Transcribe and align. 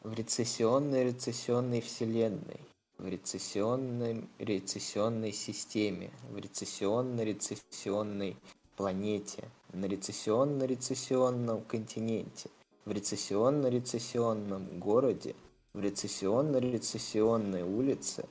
в 0.00 0.12
рецессионной 0.12 1.04
рецессионной 1.04 1.80
вселенной, 1.80 2.60
в 2.98 3.06
рецессионной 3.08 4.28
рецессионной 4.38 5.32
системе, 5.32 6.10
в 6.30 6.36
рецессионной 6.36 7.24
рецессионной 7.24 8.36
планете, 8.76 9.44
на 9.72 9.86
рецессионно-рецессионном 9.86 11.62
континенте, 11.64 12.48
в 12.84 12.92
рецессионно-рецессионном 12.92 14.78
городе, 14.78 15.34
в 15.74 15.80
рецессионно-рецессионной 15.80 17.62
улице, 17.62 18.24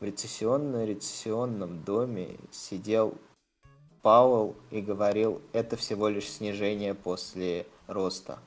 в 0.00 0.04
рецессионно-рецессионном 0.04 1.84
доме 1.84 2.36
сидел 2.50 3.14
Пауэлл 4.02 4.56
и 4.70 4.80
говорил, 4.80 5.40
это 5.52 5.76
всего 5.76 6.08
лишь 6.08 6.28
снижение 6.28 6.94
после 6.94 7.66
роста. 7.86 8.38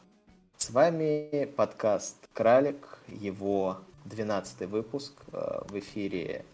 С 0.57 0.71
вами 0.71 1.45
подкаст 1.55 2.17
«Кралик», 2.33 2.97
его 3.07 3.77
12 4.05 4.67
выпуск. 4.67 5.13
Э, 5.31 5.59
в 5.69 5.77
эфире 5.77 6.45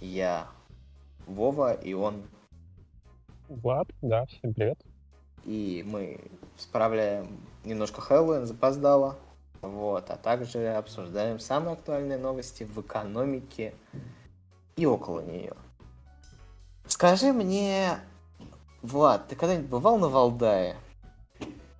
я, 0.00 0.46
Вова, 1.26 1.72
и 1.72 1.92
он... 1.92 2.22
Влад, 3.48 3.88
да, 4.00 4.26
всем 4.26 4.54
привет. 4.54 4.78
И 5.44 5.84
мы 5.84 6.20
справляем 6.56 7.36
немножко 7.64 8.00
Хэллоуин, 8.00 8.46
запоздало. 8.46 9.16
Вот, 9.60 10.08
а 10.08 10.16
также 10.16 10.68
обсуждаем 10.68 11.40
самые 11.40 11.72
актуальные 11.72 12.18
новости 12.18 12.62
в 12.62 12.80
экономике 12.80 13.74
и 14.76 14.86
около 14.86 15.20
нее. 15.20 15.54
Скажи 16.86 17.32
мне, 17.32 17.98
Влад, 18.82 19.26
ты 19.26 19.34
когда-нибудь 19.34 19.68
бывал 19.68 19.98
на 19.98 20.08
Валдае? 20.08 20.76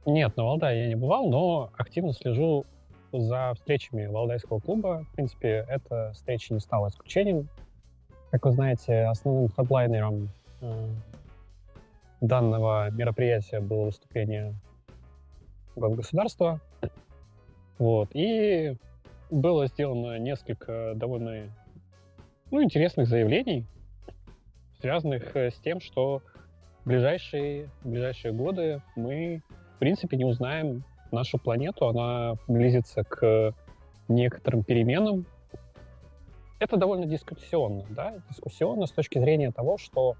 Нет, 0.08 0.38
на 0.38 0.44
Валдае 0.44 0.84
я 0.84 0.88
не 0.88 0.94
бывал, 0.94 1.28
но 1.28 1.70
активно 1.76 2.14
слежу 2.14 2.64
за 3.12 3.52
встречами 3.54 4.06
Валдайского 4.06 4.58
клуба. 4.58 5.04
В 5.10 5.14
принципе, 5.14 5.66
эта 5.68 6.12
встреча 6.14 6.54
не 6.54 6.60
стала 6.60 6.88
исключением. 6.88 7.50
Как 8.30 8.46
вы 8.46 8.52
знаете, 8.52 9.02
основным 9.02 9.50
хедлайнером 9.50 10.30
э, 10.62 10.88
данного 12.22 12.90
мероприятия 12.90 13.60
было 13.60 13.84
выступление 13.84 14.54
государства. 15.76 16.58
Вот. 17.76 18.08
И 18.14 18.76
было 19.30 19.66
сделано 19.66 20.18
несколько 20.18 20.94
довольно 20.96 21.54
ну, 22.50 22.62
интересных 22.62 23.08
заявлений, 23.08 23.66
связанных 24.80 25.36
э, 25.36 25.50
с 25.50 25.56
тем, 25.56 25.82
что 25.82 26.22
в 26.82 26.88
ближайшие, 26.88 27.68
в 27.82 27.90
ближайшие 27.90 28.32
годы 28.32 28.80
мы, 28.96 29.42
в 29.78 29.80
принципе, 29.80 30.16
не 30.16 30.24
узнаем 30.24 30.82
нашу 31.12 31.38
планету. 31.38 31.86
Она 31.86 32.34
близится 32.48 33.04
к 33.04 33.54
некоторым 34.08 34.64
переменам. 34.64 35.24
Это 36.58 36.76
довольно 36.76 37.06
дискуссионно, 37.06 37.84
да, 37.90 38.14
дискуссионно 38.28 38.86
с 38.86 38.90
точки 38.90 39.20
зрения 39.20 39.52
того, 39.52 39.78
что 39.78 40.16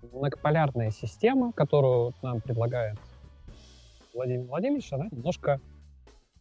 многополярная 0.00 0.90
система, 0.92 1.52
которую 1.52 2.14
нам 2.22 2.40
предлагает 2.40 2.96
Владимир 4.14 4.46
Владимирович, 4.46 4.90
она 4.94 5.08
немножко, 5.10 5.60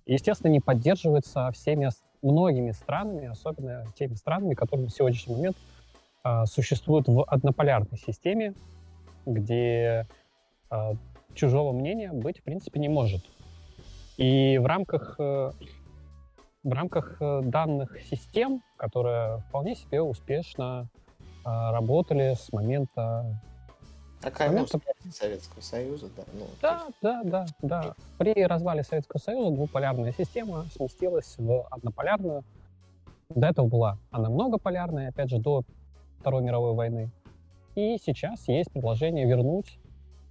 естественно, 0.05 0.49
не 0.49 0.61
поддерживается 0.61 1.51
всеми 1.51 1.89
многими 2.21 2.71
странами, 2.71 3.27
особенно 3.27 3.85
теми 3.97 4.13
странами, 4.13 4.53
которые 4.53 4.85
на 4.85 4.91
сегодняшний 4.91 5.35
момент 5.35 5.57
э, 6.23 6.45
существуют 6.45 7.09
в 7.09 7.25
однополярной 7.25 7.97
системе, 7.97 8.53
где 9.25 10.07
э, 10.71 10.93
чужого 11.33 11.71
мнения 11.71 12.11
быть, 12.11 12.39
в 12.39 12.43
принципе, 12.43 12.79
не 12.79 12.89
может. 12.89 13.23
И 14.17 14.57
в 14.59 14.65
рамках, 14.65 15.15
э, 15.19 15.51
в 16.63 16.71
рамках 16.71 17.17
э, 17.19 17.41
данных 17.43 17.99
систем, 18.01 18.61
которые 18.77 19.39
вполне 19.49 19.75
себе 19.75 20.01
успешно 20.01 20.87
э, 21.45 21.49
работали 21.49 22.35
с 22.35 22.51
момента 22.51 23.41
Такая 24.21 24.49
момента... 24.49 24.79
Советского 25.11 25.59
Союза, 25.59 26.07
да. 26.15 26.23
Ну, 26.31 26.45
да, 26.61 26.83
есть... 26.85 26.97
да, 27.01 27.21
да, 27.23 27.45
да. 27.61 27.95
При 28.17 28.45
развале 28.45 28.83
Советского 28.83 29.19
Союза 29.19 29.51
двуполярная 29.53 30.13
система 30.17 30.65
сместилась 30.73 31.35
в 31.37 31.67
однополярную. 31.69 32.45
До 33.27 33.47
этого 33.47 33.67
была 33.67 33.97
она 34.11 34.29
многополярная, 34.29 35.09
опять 35.09 35.29
же, 35.29 35.39
до 35.39 35.63
Второй 36.19 36.41
мировой 36.41 36.73
войны. 36.73 37.11
И 37.75 37.97
сейчас 37.97 38.47
есть 38.47 38.71
предложение 38.71 39.25
вернуть 39.25 39.77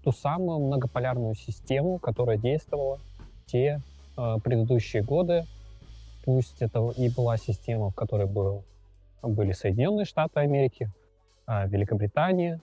ту 0.02 0.12
самую 0.12 0.58
многополярную 0.60 1.34
систему, 1.34 1.98
которая 1.98 2.36
действовала 2.36 3.00
те 3.46 3.80
э, 4.16 4.36
предыдущие 4.42 5.02
годы. 5.02 5.44
Пусть 6.24 6.60
это 6.60 6.90
и 6.96 7.08
была 7.08 7.36
система, 7.36 7.90
в 7.90 7.94
которой 7.94 8.26
был, 8.26 8.64
были 9.22 9.52
Соединенные 9.52 10.04
Штаты 10.04 10.40
Америки, 10.40 10.90
э, 11.46 11.68
Великобритания, 11.68 12.60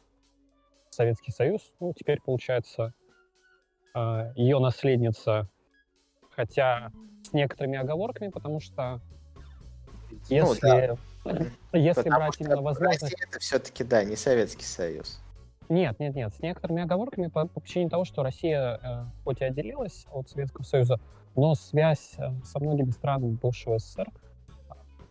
Советский 0.89 1.31
Союз. 1.31 1.61
Ну, 1.79 1.93
теперь, 1.93 2.19
получается, 2.21 2.93
э, 3.95 4.33
ее 4.35 4.59
наследница, 4.59 5.47
хотя 6.35 6.91
с 7.23 7.33
некоторыми 7.33 7.77
оговорками, 7.77 8.29
потому 8.29 8.59
что 8.59 9.01
если, 10.29 10.97
ну, 11.23 11.31
да. 11.71 11.77
если 11.77 12.01
потому 12.01 12.15
брать 12.17 12.35
именно 12.39 12.61
возможность... 12.61 13.03
Россия 13.03 13.27
это 13.29 13.39
все-таки, 13.39 13.83
да, 13.83 14.03
не 14.03 14.15
Советский 14.15 14.65
Союз. 14.65 15.19
Нет, 15.69 15.99
нет, 15.99 16.15
нет. 16.15 16.33
С 16.33 16.39
некоторыми 16.39 16.81
оговорками 16.81 17.27
по, 17.27 17.47
по 17.47 17.59
причине 17.59 17.89
того, 17.89 18.03
что 18.03 18.23
Россия 18.23 18.79
э, 18.81 19.05
хоть 19.23 19.41
и 19.41 19.45
отделилась 19.45 20.07
от 20.11 20.27
Советского 20.27 20.63
Союза, 20.63 20.99
но 21.35 21.53
связь 21.53 22.15
э, 22.17 22.31
со 22.43 22.59
многими 22.59 22.89
странами 22.89 23.37
бывшего 23.39 23.77
СССР 23.77 24.07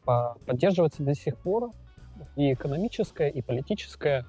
по, 0.05 0.37
поддерживается 0.47 1.05
до 1.05 1.15
сих 1.15 1.37
пор 1.39 1.71
и 2.35 2.53
экономическая, 2.53 3.29
и 3.29 3.41
политическая. 3.41 4.25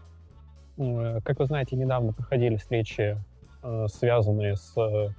Э, 0.78 1.20
как 1.24 1.40
вы 1.40 1.46
знаете, 1.46 1.76
недавно 1.76 2.14
проходили 2.14 2.58
встречи, 2.58 3.18
э, 3.64 3.88
связанные 3.88 4.56
с 4.56 4.78
э, 4.78 5.10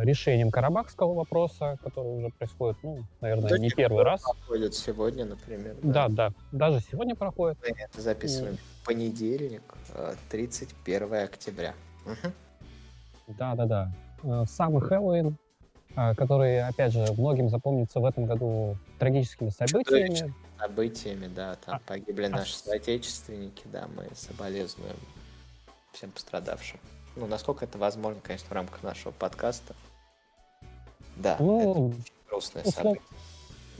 решением 0.00 0.50
карабахского 0.50 1.14
вопроса, 1.14 1.78
который 1.82 2.18
уже 2.18 2.28
происходит, 2.30 2.76
ну, 2.82 3.04
наверное, 3.20 3.48
До 3.48 3.58
не 3.58 3.70
первый 3.70 4.04
раз. 4.04 4.22
Проходит 4.22 4.74
сегодня, 4.74 5.24
например. 5.24 5.76
Да, 5.82 6.08
да, 6.08 6.28
да 6.28 6.34
даже 6.52 6.80
сегодня 6.80 7.14
проходит. 7.14 7.58
Мы 7.62 7.74
это 7.78 8.00
записываем. 8.00 8.54
И 8.54 8.58
понедельник, 8.84 9.62
31 10.30 11.14
э, 11.14 11.24
октября. 11.24 11.74
Угу. 12.04 12.32
Да, 13.38 13.54
да, 13.54 13.66
да. 13.66 13.92
Э, 14.22 14.44
самый 14.46 14.82
Хэллоуин, 14.82 15.36
э, 15.96 16.14
который, 16.14 16.62
опять 16.62 16.92
же, 16.92 17.06
многим 17.16 17.48
запомнится 17.48 18.00
в 18.00 18.04
этом 18.04 18.26
году 18.26 18.76
трагическими 18.98 19.50
событиями. 19.50 20.34
Событиями, 20.58 21.28
да, 21.34 21.56
там 21.64 21.76
а, 21.76 21.80
погибли 21.84 22.26
а... 22.26 22.30
наши 22.30 22.54
соотечественники, 22.54 23.62
да, 23.72 23.88
мы 23.96 24.06
соболезнуем 24.14 24.96
всем 25.92 26.10
пострадавшим. 26.10 26.78
Ну, 27.16 27.26
насколько 27.26 27.64
это 27.64 27.78
возможно, 27.78 28.20
конечно, 28.22 28.48
в 28.48 28.52
рамках 28.52 28.82
нашего 28.82 29.12
подкаста. 29.12 29.74
Да, 31.16 31.36
ну, 31.38 31.90
это 31.90 31.96
грустное 32.28 32.62
услов... 32.62 32.74
событие. 32.74 33.02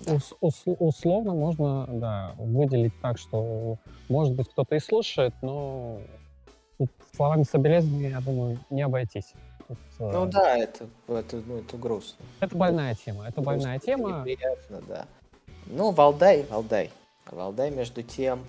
Ус- 0.06 0.34
ус- 0.40 0.76
условно 0.78 1.32
можно, 1.34 1.86
да, 1.88 2.34
выделить 2.36 2.92
так, 3.00 3.18
что, 3.18 3.78
может 4.08 4.34
быть, 4.34 4.50
кто-то 4.50 4.74
и 4.74 4.80
слушает, 4.80 5.32
но 5.42 6.00
словами 7.14 7.44
соболезнования, 7.44 8.10
я 8.10 8.20
думаю, 8.20 8.58
не 8.70 8.82
обойтись. 8.82 9.32
Тут, 9.68 9.78
ну 9.98 10.26
э... 10.26 10.30
да, 10.30 10.56
это, 10.56 10.88
это, 11.08 11.36
ну, 11.46 11.58
это 11.58 11.76
грустно. 11.76 12.24
Это 12.40 12.56
больная 12.56 12.94
тема, 12.94 13.24
это 13.24 13.40
грустно, 13.40 13.42
больная 13.42 13.78
тема. 13.78 14.20
Неприятно, 14.20 14.82
да. 14.88 15.06
Ну, 15.66 15.90
Валдай, 15.92 16.44
Валдай. 16.50 16.90
Валдай, 17.30 17.70
между 17.70 18.02
тем, 18.02 18.44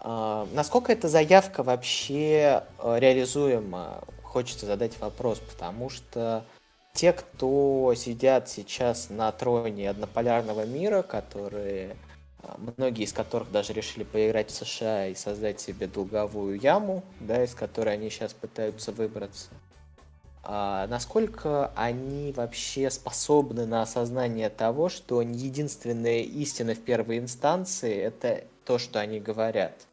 э, 0.00 0.46
насколько 0.52 0.92
эта 0.92 1.08
заявка 1.08 1.62
вообще 1.62 2.62
э, 2.78 2.98
реализуема? 2.98 4.04
Хочется 4.34 4.66
задать 4.66 4.98
вопрос, 4.98 5.38
потому 5.38 5.88
что 5.90 6.44
те, 6.92 7.12
кто 7.12 7.94
сидят 7.96 8.48
сейчас 8.48 9.08
на 9.08 9.30
троне 9.30 9.88
однополярного 9.88 10.66
мира, 10.66 11.02
которые 11.02 11.94
а, 12.42 12.56
многие 12.76 13.04
из 13.04 13.12
которых 13.12 13.52
даже 13.52 13.72
решили 13.72 14.02
поиграть 14.02 14.50
в 14.50 14.54
США 14.54 15.06
и 15.06 15.14
создать 15.14 15.60
себе 15.60 15.86
долговую 15.86 16.58
яму, 16.58 17.04
да, 17.20 17.44
из 17.44 17.54
которой 17.54 17.94
они 17.94 18.10
сейчас 18.10 18.32
пытаются 18.32 18.90
выбраться. 18.90 19.50
А 20.42 20.88
насколько 20.88 21.70
они 21.76 22.32
вообще 22.32 22.90
способны 22.90 23.66
на 23.66 23.82
осознание 23.82 24.50
того, 24.50 24.88
что 24.88 25.22
не 25.22 25.38
единственная 25.38 26.22
истина 26.22 26.74
в 26.74 26.80
первой 26.80 27.18
инстанции 27.18 27.94
это 27.94 28.42
то, 28.64 28.78
что 28.78 28.98
они 28.98 29.20
говорят? 29.20 29.86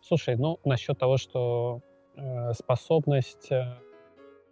Слушай, 0.00 0.36
ну 0.36 0.58
насчет 0.64 0.98
того, 0.98 1.18
что 1.18 1.82
э, 2.16 2.52
способность 2.54 3.50
э, 3.50 3.64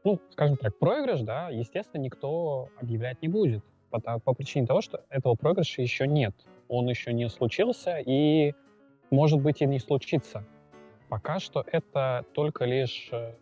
ну, 0.05 0.19
скажем 0.31 0.57
так, 0.57 0.79
проигрыш, 0.79 1.21
да, 1.21 1.51
естественно, 1.51 2.01
никто 2.01 2.69
объявлять 2.81 3.21
не 3.23 3.29
будет. 3.29 3.63
По, 3.91 4.01
по 4.01 4.35
причине 4.35 4.67
того, 4.67 4.81
что 4.81 5.03
этого 5.11 5.35
проигрыша 5.35 5.83
еще 5.83 6.07
нет. 6.07 6.35
Он 6.69 6.89
еще 6.89 7.13
не 7.13 7.29
случился 7.29 7.99
и, 7.99 8.55
может 9.11 9.41
быть, 9.41 9.61
и 9.61 9.67
не 9.67 9.79
случится. 9.79 10.45
Пока 11.09 11.41
что 11.41 11.65
это 11.67 12.25
только 12.33 12.65
лишь 12.65 13.09
э, 13.13 13.35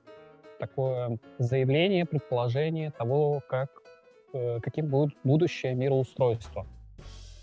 такое 0.59 1.19
заявление, 1.39 2.07
предположение 2.07 2.91
того, 2.91 3.43
как 3.49 3.83
каким 4.61 4.89
будет 4.89 5.17
будущее 5.25 5.75
мироустройство. 5.75 6.67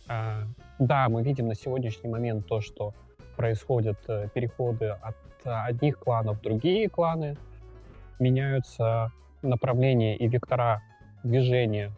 А, 0.08 0.44
да, 0.78 1.10
мы 1.10 1.24
видим 1.24 1.48
на 1.48 1.56
сегодняшний 1.56 2.12
момент 2.12 2.46
то, 2.46 2.62
что 2.62 2.94
происходят 3.36 3.98
переходы 4.36 4.90
от 4.90 5.16
одних 5.46 6.00
кланов 6.00 6.40
в 6.40 6.42
другие 6.42 6.90
кланы, 6.90 7.38
меняются 8.20 9.12
направления 9.42 10.18
и 10.18 10.28
вектора 10.28 10.82
движения 11.24 11.92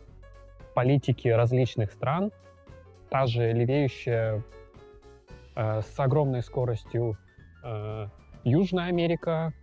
политики 0.74 1.28
различных 1.28 1.92
стран. 1.92 2.32
Та 3.10 3.26
же 3.26 3.52
левеющая 3.54 4.44
э, 5.56 5.82
с 5.82 6.00
огромной 6.00 6.44
скоростью 6.44 7.18
э, 7.64 8.08
Южная 8.44 8.88
Америка, 8.88 9.54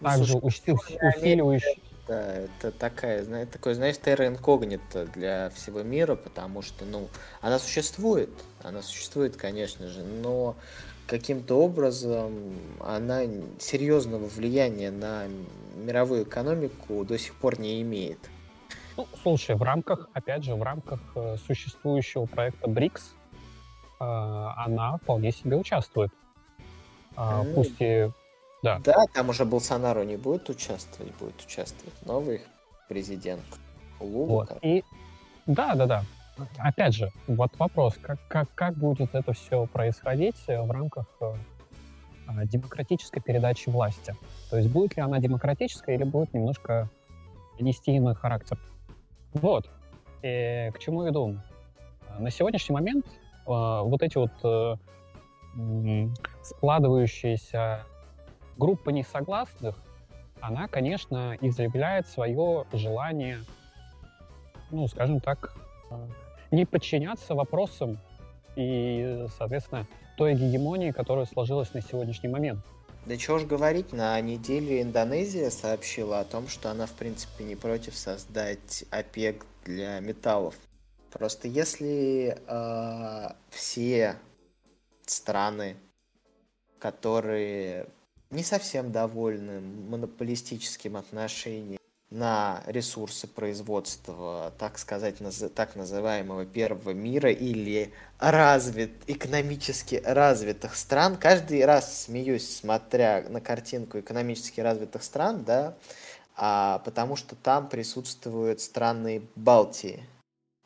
ну, 0.00 0.08
также 0.08 0.36
усиливающая... 0.36 1.76
Да, 2.08 2.34
это 2.34 2.72
такая, 2.72 3.22
знаешь, 3.22 3.48
такой, 3.50 3.74
знаешь, 3.74 3.96
терра 3.96 4.26
инкогнито 4.26 5.06
для 5.06 5.50
всего 5.50 5.82
мира, 5.82 6.16
потому 6.16 6.60
что, 6.60 6.84
ну, 6.84 7.08
она 7.40 7.58
существует, 7.58 8.30
она 8.62 8.82
существует, 8.82 9.36
конечно 9.36 9.86
же, 9.86 10.02
но 10.02 10.56
каким-то 11.06 11.56
образом 11.56 12.32
она 12.80 13.22
серьезного 13.58 14.26
влияния 14.26 14.90
на 14.90 15.24
мировую 15.76 16.24
экономику 16.24 17.04
до 17.04 17.18
сих 17.18 17.34
пор 17.34 17.58
не 17.60 17.82
имеет. 17.82 18.18
Ну, 18.96 19.06
слушай, 19.22 19.56
в 19.56 19.62
рамках, 19.62 20.08
опять 20.12 20.44
же, 20.44 20.54
в 20.54 20.62
рамках 20.62 21.00
э, 21.14 21.36
существующего 21.46 22.26
проекта 22.26 22.68
БРИКС 22.68 23.14
э, 24.00 24.04
она 24.04 24.98
вполне 24.98 25.32
себе 25.32 25.56
участвует. 25.56 26.12
Э, 27.16 27.42
mm. 27.42 27.54
Пусть 27.54 27.76
и... 27.80 28.10
Да. 28.62 28.80
да, 28.84 29.06
там 29.12 29.30
уже 29.30 29.44
Болсонару 29.44 30.04
не 30.04 30.16
будет 30.16 30.48
участвовать, 30.48 31.12
будет 31.16 31.40
участвовать 31.40 32.06
новый 32.06 32.42
президент 32.88 33.42
Лука. 33.98 34.54
Вот. 34.54 34.58
И... 34.62 34.84
Да, 35.46 35.74
да, 35.74 35.86
да 35.86 36.04
опять 36.58 36.94
же, 36.94 37.10
вот 37.26 37.52
вопрос, 37.58 37.94
как, 38.00 38.18
как, 38.28 38.48
как 38.54 38.74
будет 38.74 39.14
это 39.14 39.32
все 39.32 39.66
происходить 39.66 40.36
в 40.46 40.70
рамках 40.70 41.06
э, 41.20 41.34
а, 42.26 42.44
демократической 42.46 43.20
передачи 43.20 43.68
власти? 43.68 44.14
То 44.50 44.56
есть 44.56 44.70
будет 44.70 44.96
ли 44.96 45.02
она 45.02 45.18
демократическая 45.18 45.94
или 45.94 46.04
будет 46.04 46.32
немножко 46.34 46.88
нести 47.60 47.96
иной 47.96 48.14
характер? 48.14 48.58
Вот. 49.34 49.68
И 50.22 50.70
к 50.74 50.78
чему 50.78 51.08
иду? 51.08 51.38
На 52.18 52.30
сегодняшний 52.30 52.74
момент 52.74 53.06
э, 53.06 53.10
вот 53.46 54.02
эти 54.02 54.18
вот 54.18 54.32
э, 54.44 54.76
складывающиеся 56.42 57.84
группы 58.56 58.92
несогласных, 58.92 59.76
она, 60.40 60.66
конечно, 60.68 61.36
изъявляет 61.40 62.06
свое 62.08 62.64
желание, 62.72 63.38
ну, 64.70 64.88
скажем 64.88 65.20
так, 65.20 65.54
не 66.52 66.64
подчиняться 66.66 67.34
вопросам 67.34 67.98
и, 68.56 69.26
соответственно, 69.36 69.86
той 70.16 70.34
гегемонии, 70.34 70.90
которая 70.90 71.26
сложилась 71.26 71.72
на 71.74 71.80
сегодняшний 71.80 72.28
момент. 72.28 72.60
Да 73.06 73.16
чего 73.16 73.38
ж 73.38 73.44
говорить, 73.44 73.92
на 73.92 74.20
неделе 74.20 74.80
Индонезия 74.80 75.50
сообщила 75.50 76.20
о 76.20 76.24
том, 76.24 76.46
что 76.46 76.70
она, 76.70 76.86
в 76.86 76.92
принципе, 76.92 77.42
не 77.42 77.56
против 77.56 77.96
создать 77.96 78.84
ОПЕК 78.90 79.44
для 79.64 79.98
металлов. 79.98 80.54
Просто 81.10 81.48
если 81.48 82.38
э, 82.46 83.28
все 83.50 84.16
страны, 85.04 85.76
которые 86.78 87.86
не 88.30 88.44
совсем 88.44 88.92
довольны 88.92 89.60
монополистическим 89.60 90.96
отношением 90.96 91.81
на 92.12 92.62
ресурсы 92.66 93.26
производства, 93.26 94.52
так 94.58 94.78
сказать, 94.78 95.16
так 95.54 95.76
называемого 95.76 96.44
первого 96.44 96.90
мира 96.90 97.30
или 97.30 97.90
развит, 98.18 98.92
экономически 99.06 100.02
развитых 100.04 100.76
стран. 100.76 101.16
Каждый 101.16 101.64
раз 101.64 102.04
смеюсь, 102.04 102.56
смотря 102.56 103.24
на 103.30 103.40
картинку 103.40 103.98
экономически 103.98 104.60
развитых 104.60 105.02
стран, 105.02 105.42
да, 105.44 105.74
а, 106.36 106.80
потому 106.84 107.16
что 107.16 107.34
там 107.34 107.70
присутствуют 107.70 108.60
страны 108.60 109.22
Балтии, 109.34 110.04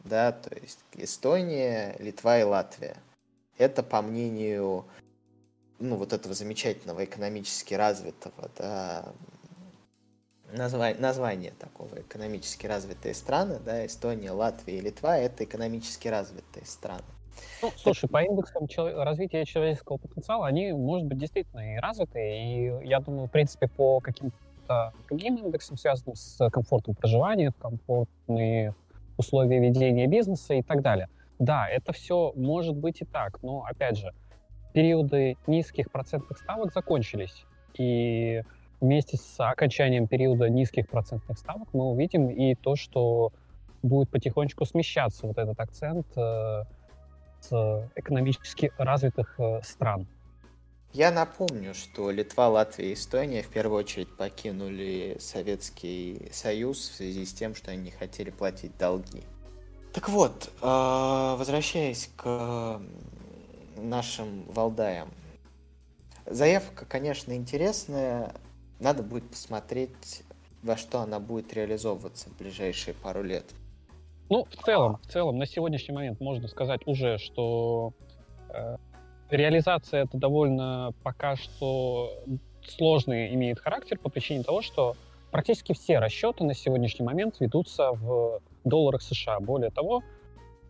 да, 0.02 0.32
то 0.32 0.52
есть 0.60 0.81
Эстония, 0.94 1.94
Литва 2.00 2.40
и 2.40 2.42
Латвия. 2.42 2.96
Это, 3.56 3.84
по 3.84 4.02
мнению 4.02 4.84
ну, 5.78 5.94
вот 5.94 6.12
этого 6.12 6.34
замечательного 6.34 7.04
экономически 7.04 7.75
развитого 7.75 8.50
да, 8.58 9.04
название, 10.56 11.00
название 11.00 11.53
такого 11.53 12.00
экономически 12.00 12.67
развитые 12.67 13.14
страны, 13.14 13.58
да, 13.64 13.87
Эстония, 13.87 14.32
Латвия 14.32 14.79
и 14.79 14.81
Литва 14.81 15.19
это 15.19 15.44
экономически 15.44 16.08
развитые 16.08 16.67
страны. 16.67 17.05
Ну, 17.62 17.70
слушай, 17.76 18.08
по 18.08 18.23
индексам 18.23 18.67
чел- 18.67 19.03
развития 19.03 19.44
человеческого 19.44 19.99
потенциала 19.99 20.47
они, 20.47 20.73
может 20.73 21.06
быть, 21.06 21.19
действительно 21.19 21.75
и 21.75 21.79
развитые, 21.79 22.82
и 22.82 22.87
я 22.87 23.00
думаю, 23.00 23.29
в 23.29 23.31
принципе, 23.31 23.69
по 23.69 24.00
каким-то 24.00 24.93
другим 25.08 25.37
индексам, 25.37 25.76
связанным 25.76 26.17
с 26.17 26.50
комфортом 26.50 26.94
проживания, 26.94 27.52
комфортные 27.59 28.75
условия 29.17 29.61
ведения 29.61 30.06
бизнеса 30.06 30.55
и 30.55 30.62
так 30.62 30.82
далее. 30.82 31.09
Да, 31.38 31.69
это 31.69 31.93
все 31.93 32.32
может 32.35 32.76
быть 32.76 33.02
и 33.02 33.05
так, 33.05 33.43
но, 33.43 33.64
опять 33.64 33.99
же, 33.99 34.12
периоды 34.73 35.37
низких 35.47 35.91
процентных 35.91 36.38
ставок 36.38 36.73
закончились, 36.73 37.44
и 37.79 38.43
вместе 38.87 39.17
с 39.17 39.35
окончанием 39.38 40.06
периода 40.06 40.49
низких 40.49 40.88
процентных 40.88 41.38
ставок 41.38 41.69
мы 41.73 41.85
увидим 41.91 42.31
и 42.31 42.55
то, 42.55 42.77
что 42.77 43.33
будет 43.83 44.09
потихонечку 44.11 44.65
смещаться 44.65 45.27
вот 45.27 45.38
этот 45.38 45.59
акцент 45.59 46.06
э, 46.17 46.62
с 47.41 47.88
экономически 47.97 48.73
развитых 48.79 49.35
э, 49.38 49.61
стран. 49.62 50.06
Я 50.93 51.11
напомню, 51.11 51.75
что 51.75 52.11
Литва, 52.11 52.49
Латвия 52.49 52.91
и 52.91 52.94
Эстония 52.94 53.43
в 53.43 53.49
первую 53.49 53.81
очередь 53.81 54.17
покинули 54.17 55.17
Советский 55.21 56.29
Союз 56.33 56.79
в 56.79 56.94
связи 56.94 57.27
с 57.27 57.35
тем, 57.35 57.55
что 57.55 57.73
они 57.73 57.83
не 57.83 57.91
хотели 57.91 58.31
платить 58.31 58.79
долги. 58.79 59.23
Так 59.93 60.09
вот, 60.09 60.53
э, 60.62 61.35
возвращаясь 61.38 62.09
к 62.17 62.81
нашим 63.77 64.44
Валдаям. 64.44 65.11
Заявка, 66.25 66.87
конечно, 66.87 67.33
интересная, 67.33 68.33
надо 68.81 69.02
будет 69.02 69.28
посмотреть, 69.31 70.23
во 70.62 70.76
что 70.76 71.00
она 71.00 71.19
будет 71.19 71.52
реализовываться 71.55 72.28
в 72.31 72.37
ближайшие 72.37 72.94
пару 72.94 73.23
лет. 73.23 73.44
Ну, 74.28 74.44
в 74.44 74.56
целом, 74.64 74.99
в 75.02 75.06
целом, 75.06 75.38
на 75.38 75.46
сегодняшний 75.46 75.94
момент 75.94 76.20
можно 76.20 76.49
сказать 76.49 76.80
уже, 76.87 77.18
что 77.18 77.92
э, 78.50 78.76
реализация 79.30 80.04
это 80.04 80.18
довольно 80.18 80.92
пока 81.02 81.37
что 81.37 82.25
сложный 82.62 83.33
имеет 83.35 83.61
характер 83.61 83.99
по 83.99 84.09
причине 84.09 84.42
того, 84.42 84.62
что 84.62 84.97
практически 85.30 85.73
все 85.75 86.00
расчеты 86.00 86.42
на 86.42 86.54
сегодняшний 86.54 87.06
момент 87.06 87.37
ведутся 87.38 87.92
в 87.92 88.40
долларах 88.64 89.02
США. 89.02 89.38
Более 89.38 89.71
того, 89.71 90.02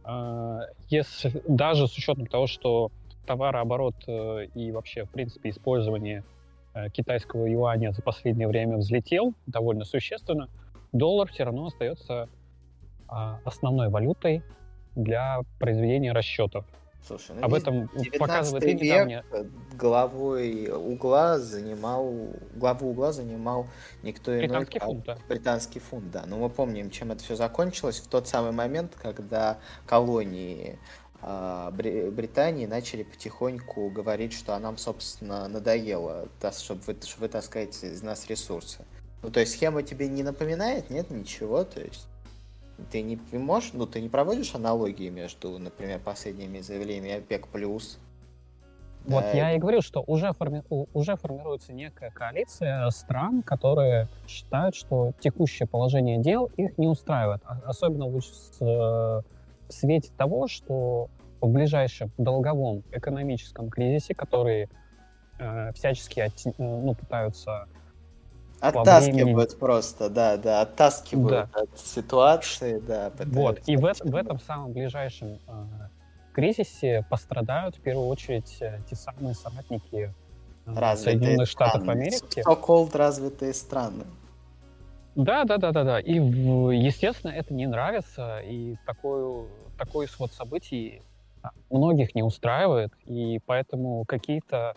э, 0.04 0.58
если, 0.88 1.42
даже 1.48 1.88
с 1.88 1.96
учетом 1.96 2.26
того, 2.26 2.46
что 2.46 2.90
товарооборот 3.26 3.96
э, 4.06 4.46
и 4.54 4.70
вообще, 4.70 5.04
в 5.04 5.10
принципе, 5.10 5.50
использование 5.50 6.24
китайского 6.92 7.46
юаня 7.46 7.92
за 7.92 8.02
последнее 8.02 8.48
время 8.48 8.76
взлетел 8.76 9.34
довольно 9.46 9.84
существенно, 9.84 10.48
доллар 10.92 11.30
все 11.30 11.44
равно 11.44 11.66
остается 11.66 12.28
а, 13.08 13.40
основной 13.44 13.88
валютой 13.88 14.42
для 14.94 15.40
произведения 15.58 16.12
расчетов. 16.12 16.64
Слушай, 17.06 17.36
ну 17.36 17.44
Об 17.44 17.54
этом 17.54 17.88
показывает 18.18 18.64
век 18.64 18.80
недавнее... 18.80 19.24
главой 19.74 20.68
угла 20.72 21.38
занимал, 21.38 22.12
главу 22.56 22.90
угла 22.90 23.12
занимал 23.12 23.68
никто 24.02 24.32
иной, 24.32 24.48
британский 24.48 24.80
фунт, 24.80 25.04
да. 25.04 25.18
британский 25.28 25.78
фунт, 25.78 26.10
да. 26.10 26.24
Но 26.26 26.36
мы 26.38 26.50
помним, 26.50 26.90
чем 26.90 27.12
это 27.12 27.22
все 27.22 27.36
закончилось 27.36 28.00
в 28.00 28.08
тот 28.08 28.26
самый 28.26 28.50
момент, 28.50 28.96
когда 29.00 29.58
колонии 29.86 30.80
Британии 31.26 32.66
начали 32.66 33.02
потихоньку 33.02 33.90
говорить, 33.90 34.32
что 34.32 34.54
а 34.54 34.60
нам, 34.60 34.76
собственно, 34.78 35.48
надоело, 35.48 36.28
чтобы 36.56 36.82
вы, 36.86 36.96
чтобы 37.02 37.22
вы 37.22 37.28
таскаете 37.28 37.88
из 37.88 38.02
нас 38.02 38.28
ресурсы. 38.28 38.84
Ну, 39.22 39.30
то 39.30 39.40
есть 39.40 39.52
схема 39.52 39.82
тебе 39.82 40.06
не 40.06 40.22
напоминает, 40.22 40.88
нет, 40.88 41.10
ничего, 41.10 41.64
то 41.64 41.80
есть 41.80 42.06
ты 42.92 43.02
не 43.02 43.18
можешь, 43.32 43.72
ну, 43.72 43.86
ты 43.86 44.00
не 44.00 44.08
проводишь 44.08 44.54
аналогии 44.54 45.08
между, 45.08 45.58
например, 45.58 45.98
последними 45.98 46.60
заявлениями 46.60 47.18
ОПЕК+, 47.18 47.48
плюс. 47.48 47.98
Вот 49.04 49.22
да, 49.22 49.32
я 49.32 49.52
и 49.54 49.58
говорил, 49.58 49.82
что 49.82 50.04
уже, 50.06 50.32
форми... 50.32 50.62
уже 50.68 51.16
формируется 51.16 51.72
некая 51.72 52.10
коалиция 52.10 52.88
стран, 52.90 53.42
которые 53.42 54.06
считают, 54.28 54.76
что 54.76 55.12
текущее 55.18 55.66
положение 55.66 56.18
дел 56.18 56.50
их 56.56 56.76
не 56.78 56.86
устраивает. 56.86 57.40
А, 57.46 57.60
особенно 57.64 58.06
в 58.06 59.22
свете 59.68 60.10
того, 60.16 60.48
что 60.48 61.08
в 61.40 61.48
ближайшем 61.48 62.10
долговом 62.18 62.82
экономическом 62.92 63.70
кризисе, 63.70 64.14
который 64.14 64.68
э, 65.38 65.72
всячески 65.72 66.20
от, 66.20 66.32
ну, 66.58 66.94
пытаются 66.94 67.68
Оттаскивают 68.60 69.58
просто, 69.58 70.08
да, 70.08 70.36
да, 70.36 70.62
оттаскивают 70.62 71.50
да. 71.52 71.60
от 71.60 71.78
ситуации, 71.78 72.78
да. 72.78 73.12
Вот, 73.26 73.60
и 73.66 73.76
в, 73.76 73.82
в 73.82 74.14
этом 74.14 74.40
самом 74.40 74.72
ближайшем 74.72 75.38
э, 75.46 75.64
кризисе 76.32 77.04
пострадают 77.10 77.76
в 77.76 77.80
первую 77.80 78.08
очередь 78.08 78.56
э, 78.60 78.80
те 78.88 78.96
самые 78.96 79.34
соратники 79.34 80.14
э, 80.64 80.96
Соединенных 80.96 81.48
Штатов 81.48 81.86
Америки. 81.86 82.42
So-called 82.46 82.96
развитые 82.96 83.52
страны. 83.52 84.04
Да, 85.14 85.44
да, 85.44 85.58
да, 85.58 85.72
да, 85.72 85.84
да. 85.84 86.00
И, 86.00 86.14
естественно, 86.14 87.30
это 87.30 87.52
не 87.52 87.66
нравится, 87.66 88.40
и 88.40 88.76
такой, 88.86 89.46
такой 89.78 90.06
исход 90.06 90.32
событий 90.32 91.02
многих 91.70 92.14
не 92.14 92.22
устраивает, 92.22 92.92
и 93.04 93.40
поэтому 93.46 94.04
какие-то 94.04 94.74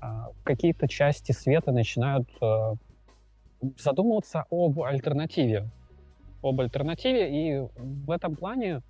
а, 0.00 0.30
какие-то 0.44 0.88
части 0.88 1.32
света 1.32 1.72
начинают 1.72 2.28
э, 2.40 2.74
задумываться 3.78 4.44
об 4.50 4.80
альтернативе. 4.80 5.68
Об 6.42 6.60
альтернативе, 6.60 7.28
и 7.30 7.68
в 7.76 8.10
этом 8.10 8.36
плане, 8.36 8.82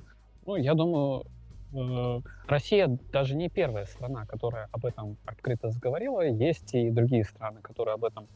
ну, 0.45 0.57
я 0.57 0.75
думаю, 0.75 1.25
э, 1.73 2.21
Россия 2.49 2.99
даже 3.13 3.37
не 3.37 3.49
первая 3.49 3.87
страна, 3.87 4.27
которая 4.27 4.69
об 4.73 4.85
этом 4.85 5.17
открыто 5.25 5.71
заговорила. 5.71 6.23
Есть 6.23 6.75
и 6.75 6.91
другие 6.91 7.25
страны, 7.25 7.61
которые 7.63 7.95
об 7.95 8.05
этом 8.05 8.27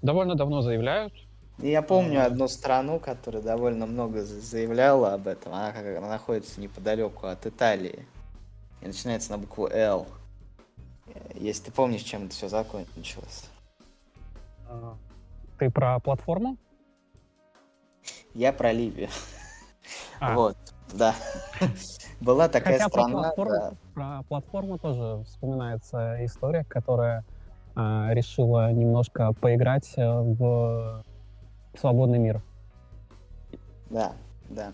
довольно 0.00 0.34
давно 0.34 0.62
заявляют. 0.62 1.12
Я 1.58 1.82
помню 1.82 2.24
одну 2.24 2.46
страну, 2.46 3.00
которая 3.00 3.42
довольно 3.42 3.86
много 3.86 4.22
заявляла 4.22 5.14
об 5.14 5.26
этом. 5.26 5.52
Она, 5.52 5.72
она 5.98 6.08
находится 6.08 6.60
неподалеку 6.60 7.26
от 7.26 7.46
Италии. 7.46 8.06
И 8.80 8.86
начинается 8.86 9.30
на 9.32 9.38
букву 9.38 9.68
«Л». 9.68 10.06
Если 11.34 11.64
ты 11.64 11.72
помнишь, 11.72 12.02
чем 12.02 12.24
это 12.24 12.34
все 12.34 12.48
закончилось. 12.48 13.46
А, 14.68 14.96
ты 15.58 15.70
про 15.70 15.98
платформу? 16.00 16.56
Я 18.34 18.52
про 18.52 18.72
Ливию. 18.72 19.08
А. 20.20 20.34
Вот, 20.34 20.56
да. 20.92 21.14
Была 22.20 22.48
такая 22.48 22.74
Хотя 22.74 22.88
страна. 22.88 23.08
Про 23.08 23.20
платформу, 23.22 23.52
да. 23.52 23.72
про 23.94 24.22
платформу 24.24 24.78
тоже 24.78 25.24
вспоминается 25.24 26.24
история, 26.24 26.64
которая 26.64 27.24
э, 27.76 28.08
решила 28.10 28.72
немножко 28.72 29.32
поиграть 29.32 29.92
э, 29.96 30.04
в 30.04 31.04
свободный 31.78 32.18
мир. 32.18 32.42
Да, 33.90 34.12
да. 34.48 34.72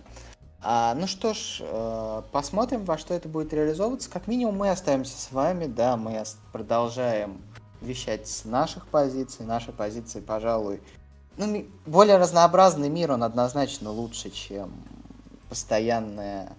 А, 0.67 0.95
ну 0.95 1.07
что 1.07 1.35
ж, 1.35 1.59
э, 1.61 2.23
посмотрим, 2.33 2.87
во 2.87 2.97
что 2.97 3.13
это 3.13 3.29
будет 3.29 3.53
реализовываться. 3.53 4.09
Как 4.09 4.27
минимум 4.27 4.57
мы 4.57 4.71
остаемся 4.71 5.21
с 5.21 5.31
вами, 5.31 5.67
да, 5.67 5.99
мы 5.99 6.25
продолжаем 6.53 7.43
вещать 7.83 8.27
с 8.27 8.47
наших 8.47 8.87
позиций. 8.87 9.45
Наши 9.45 9.73
позиции, 9.73 10.21
пожалуй, 10.21 10.81
ну, 11.37 11.67
более 11.85 12.17
разнообразный 12.17 12.89
мир, 12.89 13.13
он 13.13 13.25
однозначно 13.25 13.91
лучше, 13.91 14.31
чем 14.31 14.73
постоянное 15.51 16.57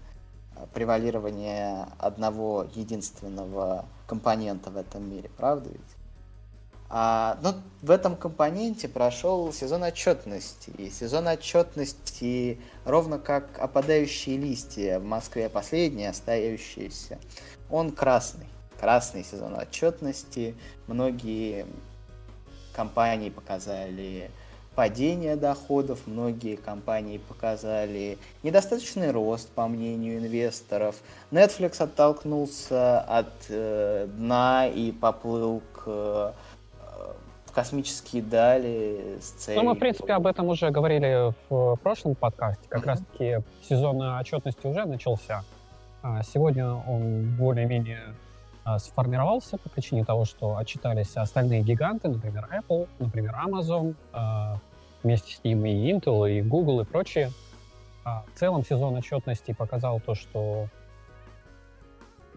э, 0.56 0.68
превалирование 0.72 1.88
одного 1.98 2.68
единственного 2.76 3.86
компонента 4.06 4.70
в 4.70 4.78
этом 4.78 5.10
мире, 5.10 5.32
правда 5.36 5.70
ведь? 5.70 5.95
А, 6.90 7.38
ну, 7.42 7.56
в 7.82 7.92
этом 7.92 8.16
компоненте 8.16 8.88
прошел 8.88 9.52
сезон 9.52 9.84
отчетности. 9.84 10.70
И 10.78 10.90
сезон 10.90 11.28
отчетности, 11.28 12.60
ровно 12.86 13.20
как 13.20 13.60
опадающие 13.60 14.38
листья 14.38 15.00
в 15.00 15.04
Москве, 15.04 15.50
последние 15.50 16.10
остающиеся, 16.10 17.20
он 17.70 17.92
красный 17.92 18.48
красный 18.80 19.24
сезон 19.24 19.56
отчетности. 19.56 20.56
Многие 20.88 21.66
компании 22.74 23.30
показали 23.30 24.30
падение 24.76 25.38
доходов, 25.38 26.02
многие 26.06 26.58
компании 26.58 27.18
показали 27.18 28.18
недостаточный 28.44 29.12
рост, 29.12 29.50
по 29.50 29.68
мнению 29.68 30.20
инвесторов. 30.20 30.98
Netflix 31.32 31.82
оттолкнулся 31.82 33.00
от 33.00 33.32
э, 33.50 34.08
дна 34.08 34.68
и 34.68 34.92
поплыл 34.92 35.64
к 35.74 35.84
э, 35.86 36.34
космические 37.56 38.22
дали 38.22 39.18
с 39.22 39.32
целью... 39.32 39.64
Ну, 39.64 39.70
мы, 39.70 39.76
в 39.76 39.80
принципе, 39.80 40.14
об 40.14 40.28
этом 40.28 40.50
уже 40.50 40.70
говорили 40.72 41.34
в 41.50 41.78
прошлом 41.78 42.14
подкасте. 42.14 42.68
Как 42.68 42.84
mm-hmm. 42.84 42.88
раз-таки 42.88 43.38
сезон 43.68 44.02
отчетности 44.02 44.68
уже 44.68 44.84
начался. 44.84 45.44
А 46.04 46.22
сегодня 46.22 46.70
он 46.70 47.36
более-менее 47.38 48.02
а, 48.66 48.78
сформировался 48.78 49.58
по 49.58 49.70
причине 49.70 50.04
того, 50.04 50.26
что 50.26 50.58
отчитались 50.58 51.16
остальные 51.16 51.62
гиганты, 51.62 52.10
например, 52.10 52.48
Apple, 52.52 52.90
например, 53.00 53.34
Amazon, 53.44 53.96
а, 54.12 54.60
вместе 55.02 55.36
с 55.36 55.44
ним 55.44 55.66
и 55.66 55.92
Intel, 55.92 56.30
и 56.30 56.42
Google, 56.42 56.82
и 56.82 56.84
прочие. 56.84 57.32
В 58.04 58.38
целом 58.38 58.64
сезон 58.64 58.96
отчетности 58.96 59.52
показал 59.52 60.00
то, 60.00 60.14
что 60.14 60.68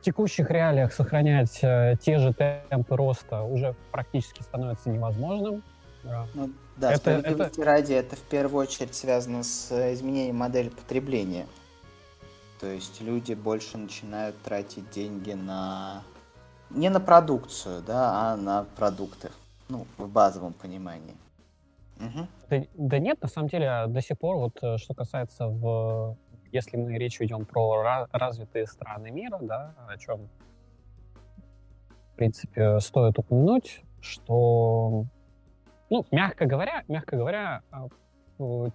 текущих 0.00 0.50
реалиях 0.50 0.92
сохранять 0.92 1.58
э, 1.62 1.96
те 2.00 2.18
же 2.18 2.32
темпы 2.32 2.96
роста 2.96 3.42
уже 3.42 3.74
практически 3.90 4.42
становится 4.42 4.90
невозможным. 4.90 5.62
Ну, 6.34 6.50
да, 6.76 6.92
это, 6.92 7.10
это... 7.10 7.50
ради, 7.62 7.92
это 7.92 8.16
в 8.16 8.22
первую 8.22 8.62
очередь 8.62 8.94
связано 8.94 9.42
с 9.42 9.70
изменением 9.92 10.36
модели 10.36 10.68
потребления. 10.68 11.46
То 12.60 12.66
есть 12.66 13.00
люди 13.00 13.34
больше 13.34 13.78
начинают 13.78 14.40
тратить 14.42 14.90
деньги 14.90 15.32
на 15.32 16.02
не 16.70 16.90
на 16.90 17.00
продукцию, 17.00 17.82
да, 17.82 18.32
а 18.32 18.36
на 18.36 18.64
продукты. 18.76 19.30
Ну, 19.68 19.86
в 19.98 20.08
базовом 20.08 20.54
понимании. 20.54 21.14
Угу. 21.98 22.26
Да, 22.50 22.62
да 22.74 22.98
нет, 22.98 23.20
на 23.20 23.28
самом 23.28 23.48
деле, 23.48 23.84
до 23.88 24.00
сих 24.00 24.18
пор, 24.18 24.36
вот 24.36 24.58
э, 24.62 24.78
что 24.78 24.94
касается 24.94 25.48
в 25.48 26.16
если 26.52 26.76
мы 26.76 26.96
речь 26.98 27.20
ведем 27.20 27.44
про 27.44 28.06
развитые 28.12 28.66
страны 28.66 29.10
мира, 29.10 29.38
да, 29.40 29.74
о 29.88 29.96
чем, 29.98 30.28
в 32.12 32.16
принципе, 32.16 32.80
стоит 32.80 33.18
упомянуть, 33.18 33.82
что, 34.00 35.04
ну, 35.90 36.06
мягко 36.10 36.46
говоря, 36.46 36.84
мягко 36.88 37.16
говоря, 37.16 37.62
а, 37.70 37.88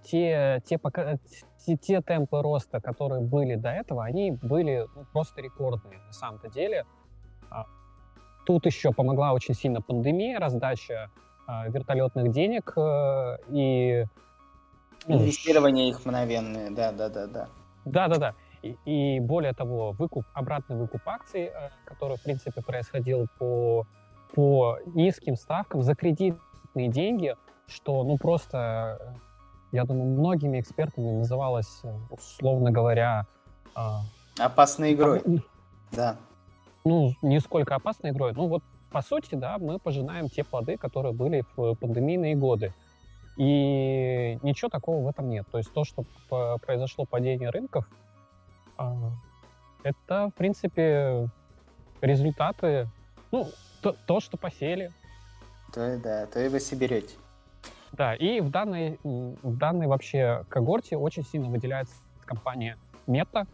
те, 0.04 0.62
те, 0.66 0.78
пока, 0.78 1.18
те, 1.64 1.76
те 1.76 2.02
темпы 2.02 2.42
роста, 2.42 2.80
которые 2.80 3.22
были 3.22 3.54
до 3.54 3.70
этого, 3.70 4.04
они 4.04 4.30
были 4.30 4.86
ну, 4.94 5.04
просто 5.12 5.40
рекордные 5.40 5.98
на 5.98 6.12
самом-то 6.12 6.50
деле. 6.50 6.84
А, 7.50 7.64
Тут 8.44 8.66
еще 8.66 8.92
помогла 8.92 9.32
очень 9.32 9.54
сильно 9.54 9.80
пандемия, 9.80 10.38
раздача 10.38 11.10
э, 11.48 11.70
вертолетных 11.70 12.30
денег 12.30 12.74
э, 12.76 13.36
и... 13.48 14.04
Ну, 15.06 15.16
Инвестирование 15.16 15.88
их 15.88 16.04
мгновенное, 16.04 16.70
да-да-да-да. 16.70 17.48
Да-да-да. 17.84 18.34
И, 18.62 18.76
и 18.84 19.20
более 19.20 19.52
того, 19.52 19.92
выкуп, 19.92 20.24
обратный 20.32 20.76
выкуп 20.76 21.02
акций, 21.06 21.44
э, 21.44 21.70
который, 21.84 22.16
в 22.16 22.22
принципе, 22.22 22.62
происходил 22.62 23.26
по, 23.38 23.86
по 24.34 24.78
низким 24.86 25.36
ставкам 25.36 25.82
за 25.82 25.94
кредитные 25.94 26.88
деньги, 26.88 27.36
что, 27.66 28.04
ну, 28.04 28.16
просто, 28.18 29.16
я 29.72 29.84
думаю, 29.84 30.06
многими 30.06 30.60
экспертами 30.60 31.10
называлось, 31.10 31.82
условно 32.10 32.70
говоря... 32.70 33.26
Э, 33.76 33.98
Опасной 34.38 34.94
игрой, 34.94 35.22
да 35.92 36.16
ну, 36.84 37.14
не 37.22 37.40
сколько 37.40 37.74
опасной 37.74 38.10
игрой. 38.10 38.32
Ну, 38.34 38.46
вот, 38.46 38.62
по 38.90 39.02
сути, 39.02 39.34
да, 39.34 39.58
мы 39.58 39.78
пожинаем 39.78 40.28
те 40.28 40.44
плоды, 40.44 40.76
которые 40.76 41.12
были 41.12 41.44
в 41.56 41.74
пандемийные 41.74 42.36
годы. 42.36 42.72
И 43.36 44.38
ничего 44.42 44.68
такого 44.68 45.04
в 45.04 45.08
этом 45.08 45.28
нет. 45.28 45.46
То 45.50 45.58
есть 45.58 45.72
то, 45.72 45.84
что 45.84 46.04
произошло 46.64 47.04
падение 47.04 47.50
рынков, 47.50 47.88
а, 48.76 49.10
это, 49.82 50.28
в 50.28 50.34
принципе, 50.34 51.28
результаты, 52.00 52.88
ну, 53.32 53.48
то, 53.82 53.96
то 54.06 54.20
что 54.20 54.36
посели. 54.36 54.90
То, 55.72 55.98
да, 55.98 56.26
то 56.26 56.40
и 56.40 56.48
вы 56.48 56.60
соберете. 56.60 57.16
Да, 57.92 58.14
и 58.14 58.40
в 58.40 58.50
данной, 58.50 58.98
в 59.02 59.56
данной 59.56 59.86
вообще 59.86 60.44
когорте 60.48 60.96
очень 60.96 61.24
сильно 61.24 61.48
выделяется 61.48 61.94
компания 62.24 62.76
Meta, 63.06 63.46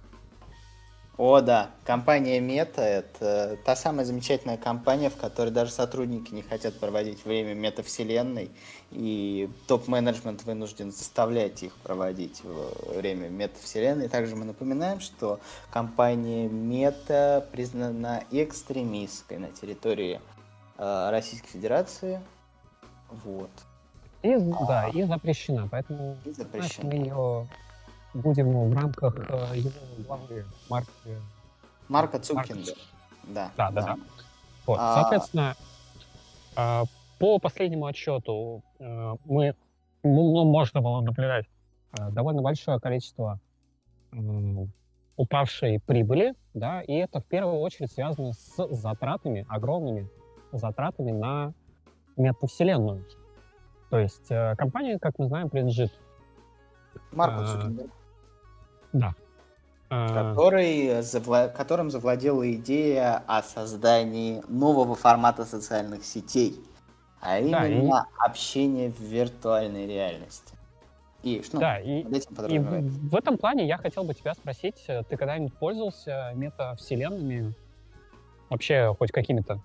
о, 1.20 1.42
да. 1.42 1.68
Компания 1.84 2.40
Мета— 2.40 2.80
это 2.80 3.58
та 3.66 3.76
самая 3.76 4.06
замечательная 4.06 4.56
компания, 4.56 5.10
в 5.10 5.16
которой 5.18 5.50
даже 5.50 5.70
сотрудники 5.70 6.32
не 6.32 6.40
хотят 6.40 6.80
проводить 6.80 7.26
время 7.26 7.52
метавселенной, 7.52 8.50
и 8.90 9.50
топ-менеджмент 9.66 10.44
вынужден 10.44 10.90
заставлять 10.90 11.62
их 11.62 11.74
проводить 11.82 12.40
время 12.86 13.28
метавселенной. 13.28 14.08
Также 14.08 14.34
мы 14.34 14.46
напоминаем, 14.46 15.00
что 15.00 15.40
компания 15.70 16.48
Мета 16.48 17.46
признана 17.52 18.24
экстремистской 18.30 19.36
на 19.36 19.48
территории 19.48 20.22
э, 20.78 21.10
Российской 21.10 21.50
Федерации. 21.50 22.22
Вот. 23.10 23.50
И, 24.22 24.32
а, 24.32 24.66
да, 24.66 24.88
и 24.88 25.02
запрещена, 25.02 25.68
поэтому 25.70 26.16
и 26.24 26.30
запрещена. 26.30 26.90
ее 26.94 27.46
будем 28.14 28.70
в 28.70 28.74
рамках 28.74 29.14
э, 29.28 29.58
его 29.58 29.70
главы 30.06 30.44
Марка... 30.68 30.90
Марка 31.88 32.18
Цукинга. 32.18 32.72
Да. 33.24 33.50
Да, 33.56 33.70
да, 33.70 33.82
да. 33.82 33.96
Вот, 34.66 34.78
а... 34.80 34.94
Соответственно, 35.00 35.56
а, 36.56 36.84
по 37.18 37.38
последнему 37.38 37.86
отчету 37.86 38.62
э, 38.78 39.14
мы 39.24 39.54
ну, 40.02 40.44
можно 40.44 40.80
было 40.80 41.00
наблюдать 41.00 41.46
э, 41.98 42.10
довольно 42.10 42.42
большое 42.42 42.80
количество 42.80 43.40
упавшей 45.16 45.78
прибыли, 45.78 46.34
да, 46.52 46.82
и 46.82 46.94
это 46.94 47.20
в 47.20 47.26
первую 47.26 47.60
очередь 47.60 47.92
связано 47.92 48.32
с 48.32 48.66
затратами, 48.74 49.46
огромными 49.48 50.08
затратами 50.50 51.12
на 51.12 51.52
метавселенную. 52.16 53.04
То 53.88 54.00
есть 54.00 54.26
компания, 54.58 54.98
как 54.98 55.16
мы 55.18 55.26
знаем, 55.26 55.48
принадлежит... 55.48 55.92
Марку 57.12 57.44
Цукербергу. 57.44 57.92
Да. 58.92 59.14
Который, 59.88 61.02
завла... 61.02 61.48
которым 61.48 61.90
завладела 61.90 62.52
идея 62.54 63.24
о 63.26 63.42
создании 63.42 64.40
нового 64.46 64.94
формата 64.94 65.44
социальных 65.44 66.04
сетей, 66.04 66.60
а 67.20 67.40
именно 67.40 67.90
да, 67.90 68.26
и... 68.26 68.28
общение 68.30 68.90
в 68.90 69.00
виртуальной 69.00 69.86
реальности. 69.86 70.54
И 71.22 71.42
что 71.42 71.58
да, 71.58 71.78
и, 71.78 72.00
и 72.02 72.58
в, 72.58 73.10
в 73.10 73.14
этом 73.14 73.36
плане 73.36 73.66
я 73.66 73.76
хотел 73.76 74.04
бы 74.04 74.14
тебя 74.14 74.32
спросить, 74.34 74.82
э, 74.86 75.02
ты 75.02 75.16
когда-нибудь 75.16 75.52
пользовался 75.54 76.32
метавселенными? 76.34 77.52
Вообще 78.48 78.94
хоть 78.98 79.12
какими-то? 79.12 79.60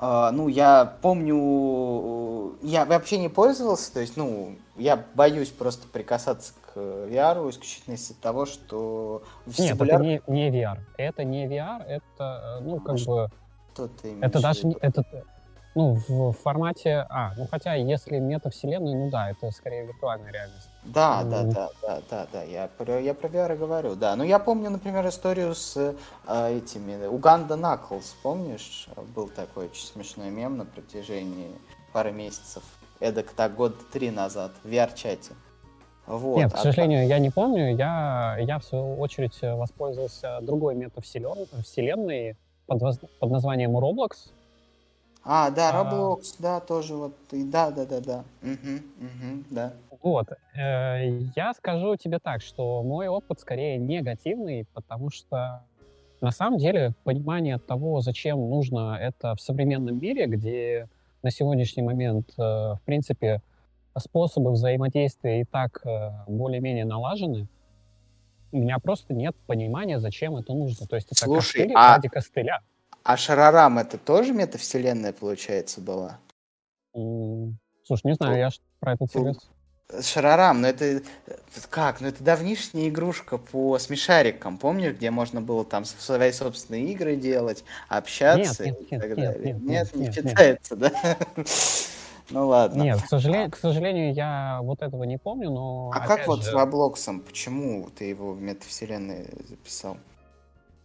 Uh, 0.00 0.30
ну, 0.32 0.48
я 0.48 0.96
помню, 1.02 2.56
я 2.62 2.84
вообще 2.84 3.18
не 3.18 3.28
пользовался, 3.28 3.92
то 3.92 4.00
есть, 4.00 4.16
ну, 4.16 4.56
я 4.76 5.04
боюсь 5.14 5.50
просто 5.50 5.86
прикасаться 5.86 6.52
к 6.74 6.78
VR 6.78 7.48
исключительно 7.50 7.94
из-за 7.94 8.14
того, 8.14 8.46
что... 8.46 9.22
Нет, 9.58 9.80
это 9.80 9.98
не, 9.98 10.20
не 10.26 10.50
VR. 10.50 10.80
Это 10.96 11.24
не 11.24 11.46
VR, 11.46 11.82
это, 11.84 12.58
э, 12.60 12.64
ну, 12.64 12.80
как 12.80 12.88
а 12.88 12.92
бы... 12.92 13.28
Что 13.72 13.88
ты 13.88 14.18
это 14.20 14.40
даже 14.40 14.66
не... 14.66 14.76
Это, 14.80 15.04
ну, 15.74 15.94
в 16.08 16.32
формате... 16.32 17.06
А, 17.08 17.32
ну 17.36 17.46
хотя, 17.50 17.74
если 17.74 18.18
метавселенную, 18.18 18.96
ну 18.96 19.10
да, 19.10 19.30
это 19.30 19.50
скорее 19.50 19.86
виртуальная 19.86 20.32
реальность. 20.32 20.68
Да, 20.84 21.22
mm. 21.22 21.30
да, 21.30 21.42
да, 21.42 21.68
да, 21.82 22.02
да, 22.10 22.26
да, 22.32 22.42
я 22.42 22.68
про, 22.68 23.00
я 23.00 23.14
про 23.14 23.28
VR 23.28 23.56
говорю, 23.56 23.94
да. 23.94 24.14
Ну, 24.16 24.24
я 24.24 24.38
помню, 24.38 24.70
например, 24.70 25.06
историю 25.08 25.54
с 25.54 25.76
э, 26.26 26.56
этими... 26.58 27.06
Уганда 27.06 27.56
Наклс, 27.56 28.16
помнишь? 28.22 28.88
Был 29.14 29.28
такой 29.28 29.66
очень 29.66 29.86
смешной 29.86 30.30
мем 30.30 30.56
на 30.56 30.64
протяжении 30.64 31.50
пары 31.92 32.12
месяцев. 32.12 32.62
Эдак 33.00 33.30
так 33.30 33.54
год 33.54 33.74
три 33.90 34.10
назад 34.10 34.52
в 34.62 34.68
VR-чате. 34.68 35.34
Вот. 36.06 36.36
Нет, 36.36 36.52
к 36.52 36.56
а 36.56 36.58
сожалению, 36.58 37.06
я 37.06 37.18
не 37.18 37.30
помню. 37.30 37.74
Я, 37.76 38.36
я, 38.40 38.58
в 38.58 38.64
свою 38.64 38.96
очередь, 38.96 39.40
воспользовался 39.40 40.38
другой 40.42 40.74
метавселенной 40.74 42.36
под, 42.66 43.00
под 43.18 43.30
названием 43.30 43.76
Roblox. 43.76 44.30
А, 45.24 45.50
да, 45.50 45.70
а. 45.70 45.82
Roblox, 45.82 46.36
а, 46.38 46.42
да, 46.42 46.60
тоже 46.60 46.94
вот, 46.94 47.14
да, 47.30 47.70
да, 47.70 47.86
да, 47.86 48.00
да, 48.00 48.24
угу, 48.42 48.76
угу, 49.00 49.44
да. 49.50 49.72
Вот, 50.02 50.28
э, 50.54 51.20
я 51.34 51.54
скажу 51.54 51.96
тебе 51.96 52.18
так, 52.18 52.42
что 52.42 52.82
мой 52.82 53.08
опыт 53.08 53.40
скорее 53.40 53.78
негативный, 53.78 54.66
потому 54.74 55.08
что 55.08 55.64
на 56.20 56.30
самом 56.30 56.58
деле 56.58 56.92
понимание 57.04 57.58
того, 57.58 58.02
зачем 58.02 58.38
нужно 58.50 58.98
это 59.00 59.34
в 59.34 59.40
современном 59.40 59.98
мире, 59.98 60.26
где 60.26 60.88
на 61.22 61.30
сегодняшний 61.30 61.82
момент, 61.82 62.28
э, 62.36 62.42
в 62.42 62.80
принципе, 62.84 63.40
способы 63.98 64.52
взаимодействия 64.52 65.42
и 65.42 65.44
так 65.44 65.80
э, 65.84 66.10
более-менее 66.26 66.84
налажены, 66.84 67.48
у 68.52 68.58
меня 68.58 68.78
просто 68.78 69.14
нет 69.14 69.34
понимания, 69.46 69.98
зачем 69.98 70.36
это 70.36 70.52
нужно. 70.52 70.86
То 70.86 70.96
есть 70.96 71.08
это 71.10 71.24
Слушай, 71.24 71.62
костыль 71.62 71.72
а... 71.74 71.96
ради 71.96 72.08
костыля. 72.08 72.60
А 73.02 73.16
Шарарам 73.16 73.78
это 73.78 73.98
тоже 73.98 74.32
метавселенная, 74.32 75.12
получается, 75.12 75.80
была? 75.80 76.18
Слушай, 76.92 78.06
не 78.06 78.14
знаю, 78.14 78.38
я 78.38 78.50
про 78.80 78.94
это 78.94 79.06
тебе... 79.06 79.34
Шарарам, 80.00 80.62
ну 80.62 80.68
это 80.68 81.02
как? 81.68 82.00
Ну 82.00 82.08
это 82.08 82.24
давнишняя 82.24 82.88
игрушка 82.88 83.36
по 83.36 83.78
смешарикам, 83.78 84.56
помнишь, 84.56 84.94
где 84.94 85.10
можно 85.10 85.42
было 85.42 85.64
там 85.64 85.84
свои 85.84 86.32
собственные 86.32 86.92
игры 86.92 87.16
делать, 87.16 87.64
общаться 87.88 88.64
нет, 88.64 88.80
нет, 88.80 88.92
и 88.92 88.98
так 88.98 89.08
нет, 89.08 89.16
далее? 89.16 89.52
Нет, 89.52 89.62
нет, 89.62 89.66
нет, 89.66 89.94
не 89.94 90.06
нет, 90.06 90.14
считается, 90.14 90.76
нет. 90.76 90.94
да? 91.02 91.16
Ну 92.30 92.48
ладно. 92.48 92.82
Нет, 92.82 93.02
к 93.02 93.06
сожалению, 93.06 93.50
к 93.50 93.56
сожалению, 93.56 94.14
я 94.14 94.60
вот 94.62 94.82
этого 94.82 95.04
не 95.04 95.18
помню, 95.18 95.50
но. 95.50 95.90
А 95.94 96.06
как 96.06 96.26
вот 96.26 96.42
же... 96.42 96.50
с 96.50 96.52
Роблоксом? 96.52 97.20
Почему 97.20 97.88
ты 97.90 98.04
его 98.04 98.32
в 98.32 98.40
метавселенной 98.40 99.26
записал? 99.46 99.98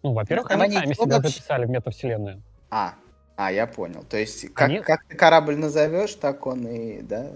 Ну, 0.03 0.13
во-первых, 0.13 0.49
ну, 0.49 0.61
они, 0.61 0.75
сами 0.75 0.93
себя 0.93 1.17
вообще... 1.17 1.29
записали 1.29 1.65
в 1.65 1.69
метавселенную. 1.69 2.41
А, 2.69 2.93
а, 3.35 3.51
я 3.51 3.67
понял. 3.67 4.03
То 4.03 4.17
есть, 4.17 4.53
как, 4.53 4.69
они... 4.69 4.79
как 4.79 5.05
ты 5.05 5.15
корабль 5.15 5.55
назовешь, 5.55 6.13
так 6.15 6.45
он 6.45 6.67
и, 6.67 7.01
да? 7.01 7.27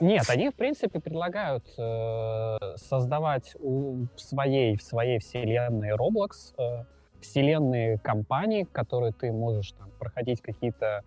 Нет, 0.00 0.24
они, 0.28 0.50
в 0.50 0.54
принципе, 0.54 1.00
предлагают 1.00 1.64
э, 1.78 2.76
создавать 2.76 3.56
у 3.58 4.06
своей, 4.16 4.76
в 4.76 4.82
своей 4.82 5.18
вселенной 5.18 5.96
Roblox 5.96 6.54
э, 6.58 6.84
вселенные 7.20 7.98
компании, 7.98 8.64
которые 8.70 9.12
ты 9.12 9.32
можешь 9.32 9.72
там 9.72 9.90
проходить 9.98 10.40
какие-то 10.40 11.02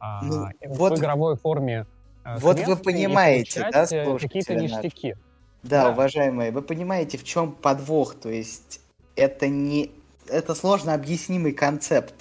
э, 0.00 0.24
ну, 0.24 0.46
вот, 0.66 0.92
в 0.92 1.00
игровой 1.00 1.36
форме 1.36 1.86
э, 2.24 2.36
Вот 2.38 2.60
вы 2.60 2.76
понимаете, 2.76 3.68
да, 3.72 3.86
э, 3.90 4.18
какие-то 4.18 4.54
ништяки. 4.54 5.16
Да, 5.62 5.84
да, 5.84 5.90
уважаемые, 5.90 6.52
вы 6.52 6.62
понимаете, 6.62 7.18
в 7.18 7.24
чем 7.24 7.52
подвох? 7.52 8.14
То 8.14 8.30
есть, 8.30 8.80
это 9.14 9.48
не 9.48 9.90
это 10.28 10.54
сложно 10.54 10.94
объяснимый 10.94 11.52
концепт. 11.52 12.14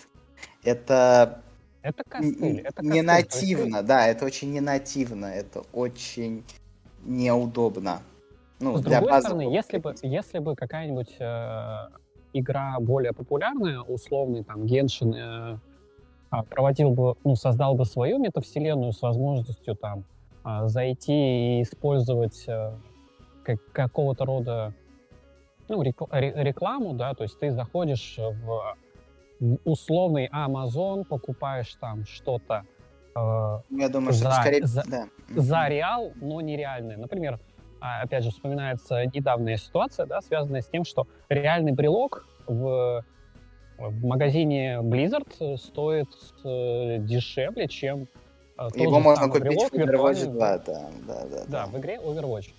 Это 0.63 1.41
это 1.81 2.03
костыль. 2.03 2.59
Это 2.59 2.83
не 2.83 3.01
нативно, 3.01 3.83
да, 3.83 4.07
это 4.07 4.25
очень 4.25 4.51
не 4.51 4.59
нативно, 4.59 5.27
это 5.27 5.63
очень 5.71 6.43
неудобно. 7.03 8.01
Ну, 8.59 8.77
С 8.77 8.81
для 8.81 8.99
другой 8.99 9.21
стороны, 9.21 9.41
если 9.53 9.77
бы, 9.77 9.95
если 10.01 10.39
бы 10.39 10.55
какая-нибудь 10.55 11.15
э, 11.19 11.75
игра 12.33 12.77
более 12.81 13.13
популярная, 13.13 13.79
условный 13.79 14.43
там 14.43 14.65
Геншин 14.65 15.13
э, 15.13 15.17
а, 15.17 15.59
проводил 16.49 16.91
бы, 16.91 17.15
ну, 17.23 17.35
создал 17.35 17.75
бы 17.75 17.85
свою 17.85 18.19
метавселенную 18.19 18.93
с 18.93 19.01
возможностью 19.01 19.75
там 19.75 20.03
э, 20.45 20.67
зайти 20.67 21.59
и 21.59 21.61
использовать 21.63 22.45
э, 22.47 22.73
как, 23.43 23.59
какого-то 23.71 24.25
рода 24.25 24.73
ну, 25.67 25.81
рекламу, 25.83 26.93
да, 26.93 27.13
то 27.13 27.23
есть 27.23 27.39
ты 27.39 27.51
заходишь 27.51 28.17
в 28.17 28.75
условный 29.63 30.27
Amazon, 30.27 31.05
покупаешь 31.05 31.73
там 31.79 32.05
что-то 32.05 32.63
э, 33.15 33.59
Я 33.69 33.89
думаю, 33.89 34.13
за, 34.13 34.31
что 34.31 34.41
скорее... 34.41 34.65
за, 34.65 34.83
да. 34.87 35.07
за 35.29 35.67
реал, 35.67 36.11
но 36.15 36.41
нереальное. 36.41 36.97
Например, 36.97 37.39
а, 37.81 38.01
опять 38.01 38.23
же, 38.23 38.31
вспоминается 38.31 39.05
недавняя 39.05 39.57
ситуация, 39.57 40.05
да, 40.05 40.21
связанная 40.21 40.61
с 40.61 40.67
тем, 40.67 40.83
что 40.83 41.07
реальный 41.29 41.71
брелок 41.71 42.27
в, 42.47 43.03
в 43.79 44.05
магазине 44.05 44.79
Blizzard 44.81 45.57
стоит 45.57 46.09
э, 46.43 46.97
дешевле, 46.99 47.67
чем 47.67 48.07
э, 48.57 48.67
Его 48.75 48.99
можно 48.99 49.29
купить 49.29 49.57
в 49.57 49.73
Overwatch 49.73 50.25
2, 50.25 50.57
да, 50.57 50.59
да, 50.65 50.89
да, 51.07 51.25
да. 51.25 51.43
Да, 51.47 51.65
в 51.67 51.79
игре 51.79 51.99
Overwatch. 52.03 52.49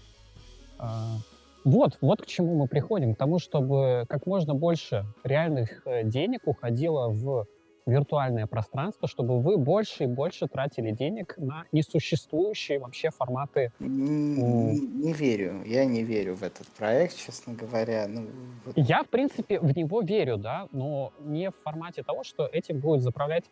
А, 0.78 1.18
вот, 1.64 1.98
вот 2.00 2.22
к 2.22 2.26
чему 2.26 2.54
мы 2.54 2.66
приходим, 2.66 3.14
к 3.14 3.18
тому, 3.18 3.38
чтобы 3.38 4.06
как 4.08 4.26
можно 4.26 4.54
больше 4.54 5.04
реальных 5.22 5.86
э, 5.86 6.04
денег 6.04 6.40
уходило 6.46 7.08
в 7.08 7.46
виртуальное 7.90 8.46
пространство, 8.46 9.08
чтобы 9.08 9.40
вы 9.40 9.56
больше 9.56 10.04
и 10.04 10.06
больше 10.06 10.46
тратили 10.46 10.90
денег 10.90 11.34
на 11.36 11.64
несуществующие 11.72 12.78
вообще 12.78 13.10
форматы. 13.10 13.72
Не, 13.78 14.78
не 14.78 15.12
верю, 15.12 15.62
я 15.64 15.84
не 15.84 16.02
верю 16.02 16.34
в 16.34 16.42
этот 16.42 16.66
проект, 16.68 17.16
честно 17.16 17.54
говоря. 17.54 18.06
Ну, 18.08 18.26
вот... 18.64 18.76
Я, 18.76 19.02
в 19.02 19.08
принципе, 19.08 19.60
в 19.60 19.76
него 19.76 20.00
верю, 20.00 20.36
да, 20.36 20.68
но 20.72 21.12
не 21.20 21.50
в 21.50 21.54
формате 21.62 22.02
того, 22.02 22.24
что 22.24 22.46
этим 22.46 22.78
будет 22.78 23.02
заправлять 23.02 23.44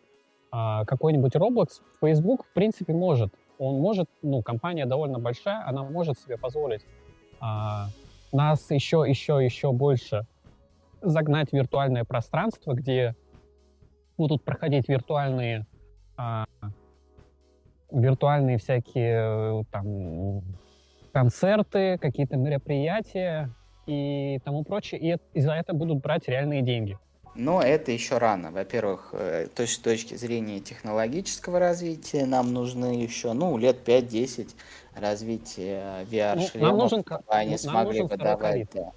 а, 0.51 0.85
какой-нибудь 0.85 1.35
Roblox. 1.35 1.81
Facebook, 2.01 2.45
в 2.45 2.53
принципе, 2.53 2.93
может. 2.93 3.33
Он 3.57 3.75
может, 3.79 4.09
ну, 4.21 4.41
компания 4.41 4.85
довольно 4.85 5.19
большая, 5.19 5.67
она 5.67 5.83
может 5.83 6.17
себе 6.19 6.37
позволить 6.37 6.81
а, 7.39 7.89
нас 8.31 8.69
еще, 8.71 9.05
еще, 9.07 9.43
еще 9.43 9.71
больше 9.71 10.25
загнать 11.01 11.49
в 11.49 11.53
виртуальное 11.53 12.03
пространство, 12.03 12.73
где 12.73 13.15
будут 14.19 14.43
проходить 14.43 14.87
виртуальные 14.87 15.65
а, 16.17 16.45
виртуальные 17.91 18.57
всякие 18.57 19.65
там 19.71 20.43
концерты, 21.11 21.97
какие-то 21.97 22.37
мероприятия 22.37 23.49
и 23.87 24.39
тому 24.45 24.63
прочее, 24.63 25.01
и, 25.01 25.17
и 25.37 25.41
за 25.41 25.53
это 25.53 25.73
будут 25.73 26.01
брать 26.01 26.27
реальные 26.27 26.61
деньги. 26.61 26.97
Но 27.35 27.61
это 27.61 27.91
еще 27.91 28.17
рано. 28.17 28.51
Во-первых, 28.51 29.09
э, 29.13 29.47
то 29.55 29.61
есть 29.61 29.75
с 29.75 29.79
точки 29.79 30.15
зрения 30.15 30.59
технологического 30.59 31.57
развития 31.57 32.25
нам 32.25 32.53
нужны 32.53 33.01
еще, 33.01 33.33
ну, 33.33 33.57
лет 33.57 33.87
5-10 33.87 34.49
развития 34.95 36.05
VR-шлемов, 36.11 36.51
ну, 36.55 36.67
нам 36.67 36.77
нужен, 36.77 37.05
они 37.27 37.51
нам 37.51 37.57
смогли 37.57 38.01
нужен 38.01 38.07
выдавать. 38.07 38.67
Да. 38.73 38.91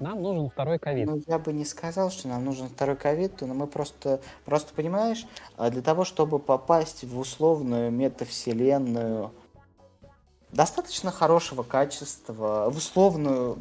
Нам 0.00 0.22
нужен 0.22 0.48
второй 0.50 0.78
ковид. 0.78 1.06
Ну, 1.06 1.22
я 1.26 1.38
бы 1.38 1.52
не 1.52 1.64
сказал, 1.64 2.10
что 2.10 2.28
нам 2.28 2.44
нужен 2.44 2.68
второй 2.68 2.96
ковид, 2.96 3.40
но 3.42 3.54
мы 3.54 3.66
просто, 3.66 4.20
просто 4.44 4.72
понимаешь, 4.74 5.26
а 5.56 5.70
для 5.70 5.82
того, 5.82 6.04
чтобы 6.04 6.38
попасть 6.38 7.04
в 7.04 7.18
условную 7.18 7.90
метавселенную 7.90 9.30
достаточно 10.52 11.10
хорошего 11.10 11.62
качества, 11.62 12.68
в 12.70 12.76
условную 12.76 13.58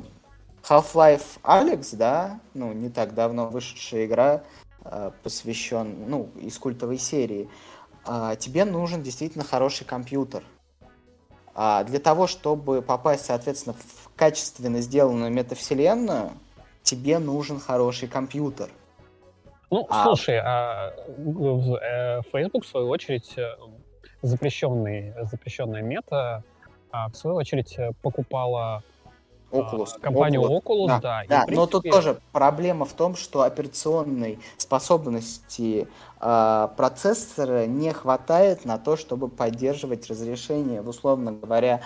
Half-Life 0.68 1.42
Alex, 1.44 1.96
да, 1.96 2.40
ну, 2.54 2.74
не 2.74 2.90
так 2.90 3.14
давно 3.14 3.48
вышедшая 3.48 4.06
игра, 4.06 4.44
э, 4.86 5.12
посвящен, 5.24 6.10
ну, 6.10 6.30
из 6.36 6.58
культовой 6.58 6.98
серии, 6.98 7.50
э, 8.08 8.36
тебе 8.40 8.66
нужен 8.66 9.04
действительно 9.04 9.44
хороший 9.44 9.86
компьютер. 9.86 10.44
А 11.54 11.84
для 11.84 12.00
того, 12.00 12.28
чтобы 12.28 12.82
попасть, 12.82 13.26
соответственно, 13.26 13.76
в 13.76 14.09
качественно 14.20 14.82
сделанную 14.82 15.32
метавселенную, 15.32 16.32
тебе 16.84 17.20
нужен 17.20 17.58
хороший 17.58 18.10
компьютер. 18.10 18.70
Ну, 19.72 19.88
а... 19.90 20.04
слушай, 20.04 20.38
а 20.38 20.92
э, 21.08 22.22
Facebook, 22.34 22.66
в 22.66 22.68
свою 22.68 22.90
очередь, 22.90 23.34
э, 23.38 23.56
запрещенный, 24.22 25.14
запрещенная 25.24 25.82
мета, 25.82 26.44
а, 26.92 27.08
в 27.08 27.16
свою 27.16 27.38
очередь, 27.38 27.78
покупала 28.02 28.84
Oculus. 29.52 29.90
А, 29.96 30.00
компанию 30.00 30.42
Oculus, 30.42 30.64
Oculus 30.64 30.88
да. 30.88 31.00
да. 31.00 31.24
да 31.28 31.46
принципе... 31.46 31.56
но 31.56 31.68
тут 31.68 31.90
тоже 31.90 32.20
проблема 32.34 32.86
в 32.86 32.94
том, 32.94 33.16
что 33.16 33.44
операционной 33.44 34.40
способности 34.58 35.88
э, 36.20 36.68
процессора 36.76 37.66
не 37.68 37.94
хватает 37.94 38.66
на 38.66 38.78
то, 38.78 38.98
чтобы 38.98 39.30
поддерживать 39.30 40.10
разрешение, 40.10 40.82
условно 40.82 41.32
говоря, 41.32 41.82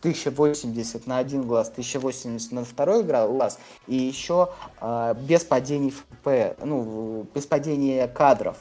1080 0.00 1.06
на 1.06 1.18
один 1.18 1.42
глаз, 1.42 1.68
1080 1.70 2.52
на 2.52 2.64
второй 2.64 3.02
глаз, 3.02 3.58
и 3.86 3.96
еще 3.96 4.50
э, 4.80 5.14
без 5.20 5.44
падений 5.44 5.94
FP, 6.22 6.56
ну, 6.64 7.26
без 7.34 7.46
падения 7.46 8.08
кадров. 8.08 8.56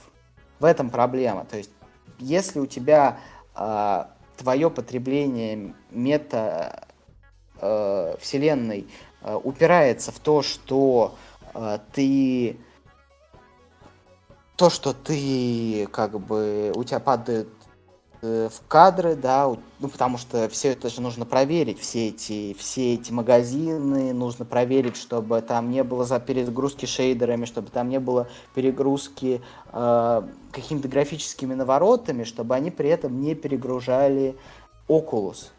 В 0.60 0.66
этом 0.66 0.90
проблема. 0.90 1.46
То 1.46 1.58
есть, 1.58 1.72
если 2.20 2.60
у 2.60 2.66
тебя 2.66 3.20
э, 3.56 4.06
твое 4.38 4.70
потребление 4.70 5.74
мета 5.92 6.88
э, 7.60 8.16
вселенной 8.20 8.88
э, 9.22 9.40
упирается 9.44 10.12
в 10.12 10.20
то, 10.20 10.42
что 10.42 11.16
э, 11.54 11.80
ты 11.94 12.58
то, 14.56 14.70
что 14.70 14.94
ты 14.94 15.88
как 15.92 16.20
бы 16.20 16.72
у 16.76 16.84
тебя 16.84 17.00
падает 17.00 17.48
э, 17.48 17.65
в 18.50 18.68
кадры, 18.68 19.16
да, 19.16 19.48
ну 19.80 19.88
потому 19.88 20.18
что 20.18 20.50
все 20.50 20.72
это 20.72 20.90
же 20.90 21.02
нужно 21.02 21.26
проверить, 21.26 21.80
все 21.80 22.10
эти, 22.10 22.54
все 22.54 22.96
эти 22.96 23.12
магазины 23.12 24.14
нужно 24.14 24.46
проверить, 24.46 24.98
чтобы 24.98 25.42
там 25.42 25.70
не 25.70 25.84
было 25.84 26.06
за 26.06 26.20
перегрузки 26.20 26.86
шейдерами, 26.86 27.46
чтобы 27.46 27.70
там 27.70 27.90
не 27.90 28.00
было 28.00 28.28
перегрузки 28.54 29.42
э, 29.72 30.22
какими-то 30.52 30.88
графическими 30.88 31.54
наворотами, 31.54 32.24
чтобы 32.24 32.56
они 32.56 32.72
при 32.72 32.90
этом 32.90 33.22
не 33.22 33.36
перегружали 33.36 34.36
Oculus. 34.88 35.52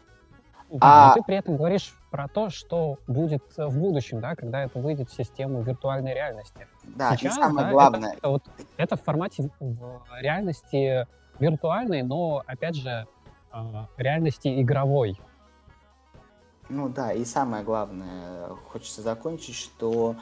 Да, 0.69 1.11
а... 1.11 1.13
ты 1.13 1.23
при 1.23 1.37
этом 1.37 1.55
говоришь 1.55 1.95
про 2.11 2.27
то, 2.27 2.49
что 2.49 2.97
будет 3.07 3.43
в 3.55 3.79
будущем, 3.79 4.19
да, 4.19 4.35
когда 4.35 4.63
это 4.63 4.79
выйдет 4.79 5.09
в 5.09 5.15
систему 5.15 5.61
виртуальной 5.61 6.13
реальности. 6.13 6.67
Да, 6.83 7.15
Сейчас, 7.15 7.37
и 7.37 7.39
самое 7.39 7.67
да, 7.67 7.71
главное. 7.71 8.09
Это, 8.09 8.17
это, 8.17 8.29
вот, 8.29 8.43
это 8.77 8.97
в 8.97 9.03
формате 9.03 9.49
в 9.59 10.01
реальности 10.19 11.07
виртуальной, 11.39 12.03
но, 12.03 12.43
опять 12.45 12.75
же, 12.75 13.07
а, 13.51 13.87
реальности 13.97 14.61
игровой. 14.61 15.19
Ну 16.69 16.89
да, 16.89 17.13
и 17.13 17.23
самое 17.23 17.63
главное, 17.63 18.49
хочется 18.69 19.01
закончить, 19.01 19.55
что 19.55 20.15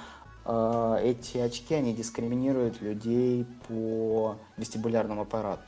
э, 0.45 0.99
эти 1.01 1.39
очки, 1.39 1.73
они 1.73 1.93
дискриминируют 1.93 2.81
людей 2.81 3.47
по 3.67 4.35
вестибулярному 4.57 5.23
аппарату. 5.23 5.63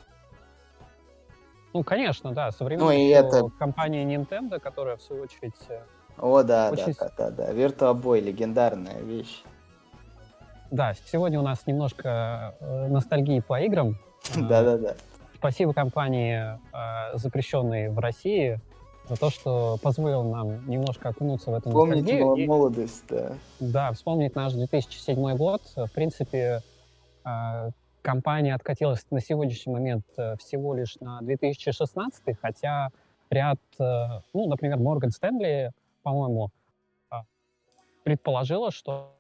Ну, 1.73 1.83
конечно, 1.83 2.31
да. 2.31 2.51
Современная 2.51 2.87
ну, 2.87 2.91
и 2.91 3.07
это... 3.07 3.49
компания 3.57 4.03
Nintendo, 4.05 4.59
которая, 4.59 4.97
в 4.97 5.01
свою 5.01 5.23
очередь... 5.23 5.55
Э, 5.69 5.81
О, 6.17 6.43
да, 6.43 6.69
очень... 6.71 6.93
да, 6.93 7.11
да, 7.17 7.31
да, 7.31 7.47
да. 7.47 7.53
Virtua 7.53 8.19
легендарная 8.19 9.01
вещь. 9.01 9.43
Да, 10.69 10.93
сегодня 11.11 11.39
у 11.39 11.43
нас 11.43 11.65
немножко 11.65 12.55
э, 12.59 12.87
ностальгии 12.87 13.39
по 13.39 13.59
играм. 13.61 13.97
Да-да-да. 14.35 14.95
Спасибо 15.37 15.73
компании, 15.73 16.59
запрещенной 17.13 17.89
в 17.89 17.99
России, 17.99 18.59
за 19.07 19.15
то, 19.15 19.29
что 19.29 19.77
позволил 19.81 20.23
нам 20.23 20.67
немножко 20.67 21.09
окунуться 21.09 21.51
в 21.51 21.53
эту 21.53 21.69
Вспомнить 21.69 22.01
ностальгию. 22.01 22.47
молодость, 22.47 23.03
да. 23.07 23.33
Да, 23.59 23.91
вспомнить 23.93 24.35
наш 24.35 24.53
2007 24.53 25.37
год. 25.37 25.61
В 25.75 25.91
принципе, 25.93 26.61
компания 28.01 28.55
откатилась 28.55 29.05
на 29.11 29.19
сегодняшний 29.19 29.73
момент 29.73 30.05
э, 30.17 30.37
всего 30.37 30.73
лишь 30.73 30.95
на 31.01 31.19
2016, 31.21 32.39
хотя 32.41 32.89
ряд, 33.29 33.59
э, 33.79 34.21
ну, 34.33 34.47
например, 34.47 34.77
Морган 34.77 35.11
Стэнли, 35.11 35.71
по-моему, 36.03 36.49
предположила, 38.03 38.71
что 38.71 39.11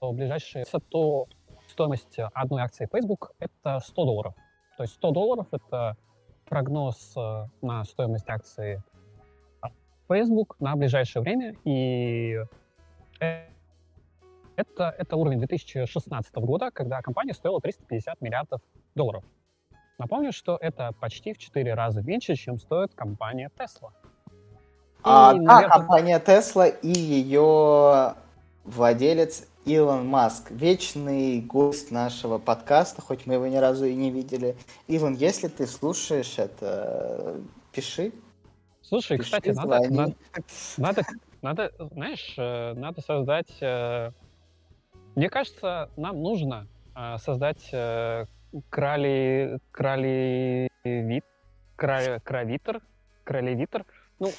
в 0.00 0.12
ближайшие 0.12 0.64
то 0.90 1.28
стоимость 1.68 2.18
одной 2.34 2.62
акции 2.62 2.88
Facebook 2.92 3.32
это 3.38 3.78
100 3.78 4.04
долларов. 4.04 4.34
То 4.76 4.82
есть 4.82 4.94
100 4.94 5.10
долларов 5.12 5.46
это 5.52 5.96
прогноз 6.46 7.14
э, 7.16 7.46
на 7.62 7.84
стоимость 7.84 8.28
акции 8.28 8.82
Facebook 10.08 10.56
на 10.60 10.76
ближайшее 10.76 11.22
время, 11.22 11.54
и 11.64 12.38
это, 14.56 14.94
это 14.98 15.16
уровень 15.16 15.38
2016 15.38 16.34
года, 16.36 16.70
когда 16.70 17.00
компания 17.02 17.34
стоила 17.34 17.60
350 17.60 18.20
миллиардов 18.20 18.60
долларов. 18.94 19.24
Напомню, 19.98 20.32
что 20.32 20.58
это 20.60 20.92
почти 21.00 21.32
в 21.32 21.38
4 21.38 21.74
раза 21.74 22.02
меньше, 22.02 22.34
чем 22.34 22.58
стоит 22.58 22.94
компания 22.94 23.50
Tesla. 23.56 23.90
А, 25.02 25.32
и, 25.34 25.40
наверное... 25.40 25.68
Да, 25.68 25.68
компания 25.68 26.18
Tesla 26.18 26.68
и 26.80 26.92
ее 26.92 28.14
владелец 28.64 29.48
Илон 29.64 30.06
Маск, 30.06 30.50
вечный 30.50 31.40
гость 31.40 31.90
нашего 31.90 32.38
подкаста, 32.38 33.00
хоть 33.00 33.24
мы 33.26 33.34
его 33.34 33.46
ни 33.46 33.56
разу 33.56 33.86
и 33.86 33.94
не 33.94 34.10
видели. 34.10 34.56
Илон, 34.88 35.14
если 35.14 35.48
ты 35.48 35.66
слушаешь 35.66 36.38
это, 36.38 37.40
пиши. 37.72 38.12
Слушай, 38.82 39.16
пиши, 39.16 39.30
кстати, 39.30 39.48
надо, 39.48 39.80
надо, 39.88 40.14
надо, 40.76 41.02
надо, 41.40 41.72
знаешь, 41.92 42.34
э, 42.36 42.74
надо 42.74 43.00
создать 43.00 43.56
э, 43.62 44.10
мне 45.14 45.30
кажется, 45.30 45.88
нам 45.96 46.20
нужно 46.22 46.66
э, 46.94 47.16
создать 47.18 47.66
крали, 48.68 49.58
крали 49.70 50.68
вид, 50.84 51.24
крали, 51.76 52.20
кравитер, 52.22 52.82
кралевитер. 53.24 53.86
Ну, 54.18 54.30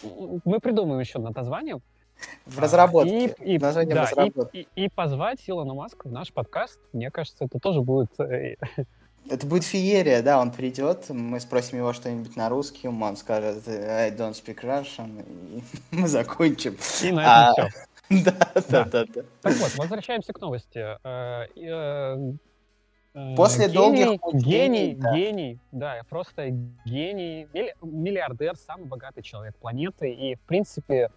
мы 0.46 0.60
придумаем 0.60 1.00
еще 1.00 1.20
над 1.20 1.36
названием. 1.36 1.82
В 2.45 2.60
разработке. 2.60 3.28
И, 3.43 3.56
и, 3.56 3.58
да, 3.58 3.71
в 3.71 3.78
разработке. 3.78 4.62
И, 4.62 4.67
и, 4.75 4.86
и 4.86 4.89
позвать 4.89 5.39
Илона 5.47 5.73
Маска 5.73 6.08
в 6.08 6.12
наш 6.12 6.32
подкаст. 6.32 6.80
Мне 6.93 7.12
кажется, 7.12 7.45
это 7.45 7.60
тоже 7.60 7.82
будет... 7.82 8.12
Э, 8.19 8.56
это 9.30 9.47
будет 9.47 9.63
феерия, 9.63 10.21
да, 10.21 10.39
он 10.39 10.51
придет, 10.51 11.10
мы 11.10 11.39
спросим 11.39 11.80
его 11.80 11.93
что-нибудь 11.93 12.36
на 12.36 12.49
русском, 12.49 13.01
он 13.01 13.17
скажет 13.17 13.67
I 13.67 14.12
don't 14.12 14.34
speak 14.34 14.62
Russian, 14.63 15.25
и 15.51 15.63
мы 15.95 16.08
закончим. 16.08 16.78
И 17.04 17.12
на 17.12 17.51
этом 17.51 17.65
а, 17.65 17.69
все. 17.69 18.23
Да, 18.23 18.36
да, 18.69 18.86
да, 18.86 19.06
да. 19.06 19.21
Так 19.41 19.56
вот, 19.56 19.75
возвращаемся 19.78 20.34
к 20.34 20.39
новости. 20.39 20.97
Э, 21.04 21.47
э, 21.56 22.34
После 23.38 23.69
долгих 23.69 24.19
гений, 24.34 24.93
гений, 25.13 25.58
да, 25.71 26.01
просто 26.10 26.49
гений, 26.86 27.47
миллиардер, 27.82 28.58
самый 28.58 28.88
богатый 28.88 29.21
человек 29.21 29.56
планеты 29.56 30.12
и, 30.12 30.36
в 30.36 30.41
принципе, 30.41 31.10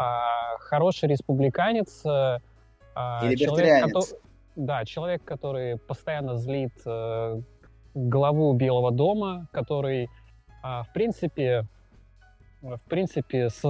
а, 0.00 0.58
хороший 0.58 1.08
республиканец. 1.08 2.04
Э, 2.06 2.38
а, 2.94 3.34
человек, 3.36 3.86
да, 4.56 4.84
человек, 4.84 5.22
который 5.24 5.78
постоянно 5.78 6.36
злит 6.36 6.72
главу 7.94 8.52
Белого 8.54 8.90
дома, 8.90 9.46
который, 9.52 10.08
а, 10.62 10.84
в 10.84 10.92
принципе, 10.92 11.66
в 12.62 12.80
принципе, 12.88 13.50
с 13.50 13.62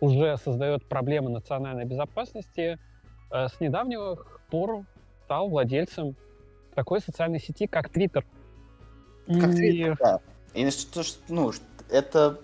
уже 0.00 0.36
создает 0.38 0.86
проблемы 0.86 1.30
национальной 1.30 1.84
безопасности, 1.84 2.78
э, 3.30 3.48
с 3.48 3.60
недавнего 3.60 4.18
пор 4.50 4.84
стал 5.24 5.48
владельцем 5.48 6.16
такой 6.74 7.00
социальной 7.00 7.40
сети, 7.40 7.66
как 7.66 7.90
Twitter. 7.90 8.24
Как 9.26 9.50
Twitter, 9.50 9.96
да. 9.98 10.20
И 10.54 10.68
ну, 11.28 11.52
это 11.90 12.38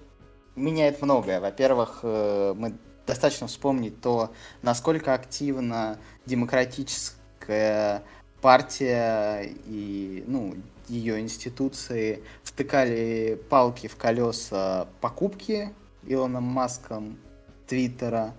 меняет 0.56 1.02
многое. 1.02 1.40
Во-первых, 1.40 2.00
э, 2.02 2.54
мы 2.56 2.74
достаточно 3.06 3.46
вспомнить 3.46 4.00
то, 4.00 4.32
насколько 4.62 5.14
активно 5.14 5.98
демократическая 6.26 8.02
партия 8.40 9.48
и 9.66 10.24
ну, 10.26 10.54
ее 10.88 11.20
институции 11.20 12.22
втыкали 12.42 13.40
палки 13.48 13.86
в 13.86 13.96
колеса 13.96 14.88
покупки 15.00 15.70
Илоном 16.04 16.44
Маском 16.44 17.18
Твиттера. 17.66 18.34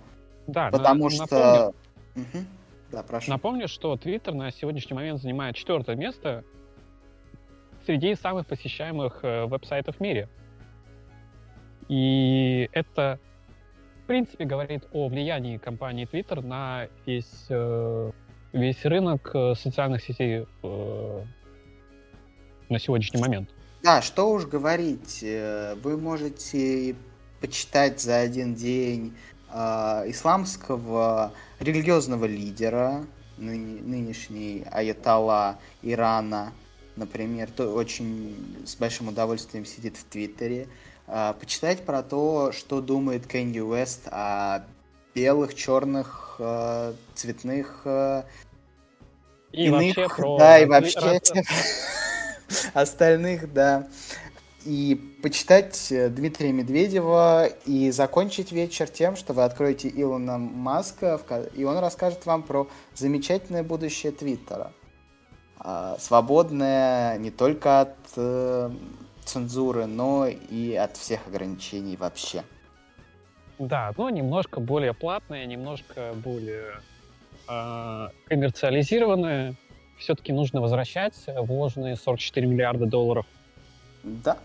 Да, 0.47 0.69
потому 0.69 1.05
на, 1.05 1.11
что... 1.11 1.73
Угу. 2.15 2.45
Да, 2.91 3.03
прошу. 3.03 3.31
Напомню, 3.31 3.67
что 3.67 3.95
Twitter 3.95 4.33
на 4.33 4.51
сегодняшний 4.51 4.95
момент 4.95 5.21
занимает 5.21 5.55
четвертое 5.55 5.95
место 5.95 6.43
среди 7.85 8.15
самых 8.15 8.45
посещаемых 8.45 9.19
э, 9.23 9.45
веб-сайтов 9.45 9.97
в 9.97 9.99
мире. 9.99 10.29
И 11.89 12.69
это, 12.71 13.19
в 14.03 14.07
принципе, 14.07 14.45
говорит 14.45 14.83
о 14.91 15.07
влиянии 15.07 15.57
компании 15.57 16.07
Twitter 16.11 16.41
на 16.41 16.87
весь, 17.05 17.45
э, 17.49 18.11
весь 18.53 18.83
рынок 18.85 19.31
э, 19.33 19.55
социальных 19.55 20.03
сетей 20.03 20.45
на 22.69 22.79
сегодняшний 22.79 23.19
момент. 23.21 23.49
Да, 23.83 24.01
что 24.01 24.31
уж 24.31 24.45
говорить, 24.45 25.21
вы 25.21 25.97
можете 25.97 26.95
почитать 27.41 27.99
за 27.99 28.19
один 28.19 28.55
день 28.55 29.13
э, 29.51 30.03
исламского 30.07 31.33
религиозного 31.59 32.23
лидера, 32.23 33.05
ны, 33.37 33.57
нынешний 33.57 34.63
аятолла 34.71 35.59
Ирана, 35.81 36.53
например, 36.95 37.49
то 37.51 37.73
очень 37.73 38.63
с 38.65 38.75
большим 38.75 39.09
удовольствием 39.09 39.65
сидит 39.65 39.97
в 39.97 40.05
Твиттере, 40.05 40.63
э, 40.63 40.67
почитать 41.05 41.85
про 41.85 42.01
то, 42.03 42.51
что 42.51 42.81
думает 42.81 43.27
Кенни 43.27 43.59
Уэст 43.59 44.07
о 44.07 44.63
белых, 45.13 45.55
черных, 45.55 46.35
э, 46.39 46.93
цветных 47.13 47.81
э, 47.85 48.23
и 49.51 49.65
иных, 49.65 49.97
вообще 49.97 50.15
про... 50.15 50.37
да, 50.37 50.59
и 50.59 50.65
вообще 50.65 51.21
остальных, 52.73 53.53
да 53.53 53.87
и 54.65 54.95
почитать 55.21 55.91
э, 55.91 56.09
Дмитрия 56.09 56.51
Медведева 56.51 57.47
и 57.65 57.91
закончить 57.91 58.51
вечер 58.51 58.89
тем, 58.89 59.15
что 59.15 59.33
вы 59.33 59.43
откроете 59.43 59.91
Илона 59.93 60.37
Маска, 60.37 61.19
и 61.53 61.63
он 61.63 61.77
расскажет 61.77 62.25
вам 62.25 62.43
про 62.43 62.67
замечательное 62.95 63.63
будущее 63.63 64.11
Твиттера. 64.11 64.71
А, 65.57 65.97
свободное 65.99 67.17
не 67.17 67.31
только 67.31 67.81
от 67.81 67.97
цензуры, 69.23 69.85
но 69.85 70.27
и 70.27 70.73
от 70.75 70.97
всех 70.97 71.27
ограничений 71.27 71.95
вообще. 71.95 72.43
Да, 73.59 73.93
но 73.97 74.09
немножко 74.09 74.59
более 74.59 74.93
платное, 74.93 75.45
немножко 75.45 76.13
более 76.15 76.81
э, 77.47 78.07
коммерциализированное. 78.25 79.55
Все-таки 79.97 80.33
нужно 80.33 80.59
возвращать 80.59 81.13
вложенные 81.27 81.95
44 81.95 82.47
миллиарда 82.47 82.85
долларов. 82.85 83.25
Да, 84.03 84.37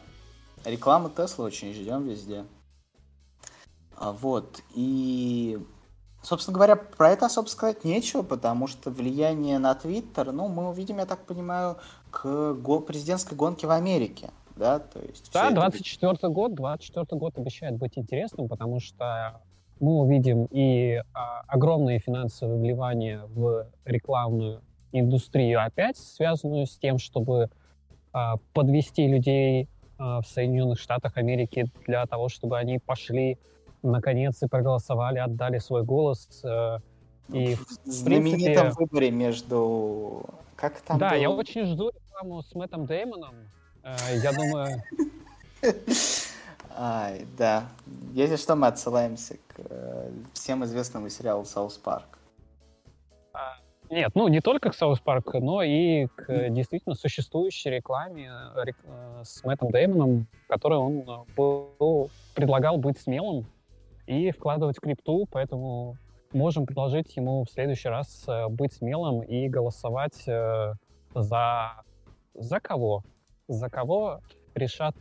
Реклама 0.64 1.10
Тесла 1.10 1.46
очень 1.46 1.72
ждем 1.72 2.06
везде. 2.06 2.44
А, 3.96 4.12
вот, 4.12 4.62
и, 4.74 5.58
собственно 6.22 6.54
говоря, 6.54 6.76
про 6.76 7.10
это 7.10 7.26
особо 7.26 7.48
сказать 7.48 7.84
нечего, 7.84 8.22
потому 8.22 8.68
что 8.68 8.90
влияние 8.90 9.58
на 9.58 9.74
Твиттер, 9.74 10.30
ну, 10.30 10.46
мы 10.46 10.68
увидим, 10.68 10.98
я 10.98 11.06
так 11.06 11.26
понимаю, 11.26 11.78
к 12.10 12.54
президентской 12.86 13.34
гонке 13.34 13.66
в 13.66 13.70
Америке, 13.70 14.30
да, 14.58 14.78
то 14.78 15.00
есть... 15.00 15.32
Да, 15.32 15.50
24 15.50 16.12
это... 16.12 16.28
год, 16.28 16.54
24 16.54 17.18
год 17.18 17.38
обещает 17.38 17.76
быть 17.76 17.96
интересным, 17.96 18.48
потому 18.48 18.80
что 18.80 19.40
мы 19.80 20.00
увидим 20.00 20.46
и 20.50 21.00
а, 21.14 21.42
огромные 21.46 22.00
финансовые 22.00 22.58
вливания 22.58 23.22
в 23.26 23.66
рекламную 23.84 24.62
индустрию 24.92 25.64
опять, 25.64 25.96
связанную 25.96 26.66
с 26.66 26.76
тем, 26.76 26.98
чтобы 26.98 27.50
а, 28.12 28.36
подвести 28.52 29.06
людей 29.06 29.68
а, 29.98 30.20
в 30.20 30.26
Соединенных 30.26 30.80
Штатах 30.80 31.16
Америки 31.16 31.66
для 31.86 32.06
того, 32.06 32.28
чтобы 32.28 32.58
они 32.58 32.78
пошли 32.78 33.38
наконец 33.82 34.42
и 34.42 34.48
проголосовали, 34.48 35.18
отдали 35.18 35.58
свой 35.58 35.84
голос. 35.84 36.40
Э, 36.44 36.78
и 37.28 37.54
в, 37.54 37.66
в 37.84 37.90
знаменитом 37.90 38.62
принципе, 38.62 38.84
выборе 38.84 39.10
между... 39.10 40.24
Как 40.56 40.80
там 40.80 40.98
Да, 40.98 41.10
было? 41.10 41.18
я 41.18 41.30
очень 41.30 41.64
жду 41.64 41.90
рекламу 41.90 42.42
с 42.42 42.54
Мэттом 42.54 42.86
Деймоном. 42.86 43.34
Э, 43.88 44.16
я 44.22 44.32
думаю... 44.32 44.82
Ай, 46.76 47.26
да. 47.36 47.64
Если 48.12 48.36
что, 48.36 48.54
мы 48.54 48.68
отсылаемся 48.68 49.34
к 49.48 49.54
э, 49.58 50.10
всем 50.32 50.64
известному 50.64 51.08
сериалу 51.08 51.44
«South 51.44 51.76
Park». 51.78 52.18
Нет, 53.90 54.10
ну 54.14 54.28
не 54.28 54.40
только 54.40 54.70
к 54.70 54.74
South 54.74 55.02
Park, 55.02 55.40
но 55.40 55.62
и 55.62 56.08
к 56.08 56.50
действительно 56.50 56.94
существующей 56.94 57.70
рекламе 57.70 58.30
э, 58.54 58.64
э, 58.66 59.22
с 59.24 59.42
Мэттом 59.44 59.70
Деймоном, 59.70 60.26
в 60.44 60.46
которой 60.46 60.78
он 60.78 61.26
был, 61.34 62.10
предлагал 62.34 62.76
быть 62.76 63.00
смелым 63.00 63.46
и 64.06 64.30
вкладывать 64.30 64.76
в 64.76 64.80
крипту, 64.80 65.26
поэтому 65.30 65.96
можем 66.32 66.66
предложить 66.66 67.16
ему 67.16 67.44
в 67.44 67.50
следующий 67.50 67.88
раз 67.88 68.26
быть 68.50 68.74
смелым 68.74 69.22
и 69.22 69.48
голосовать 69.48 70.22
за... 71.14 71.72
За 72.34 72.60
кого? 72.60 73.02
За 73.48 73.68
кого 73.68 74.20
решат... 74.54 74.94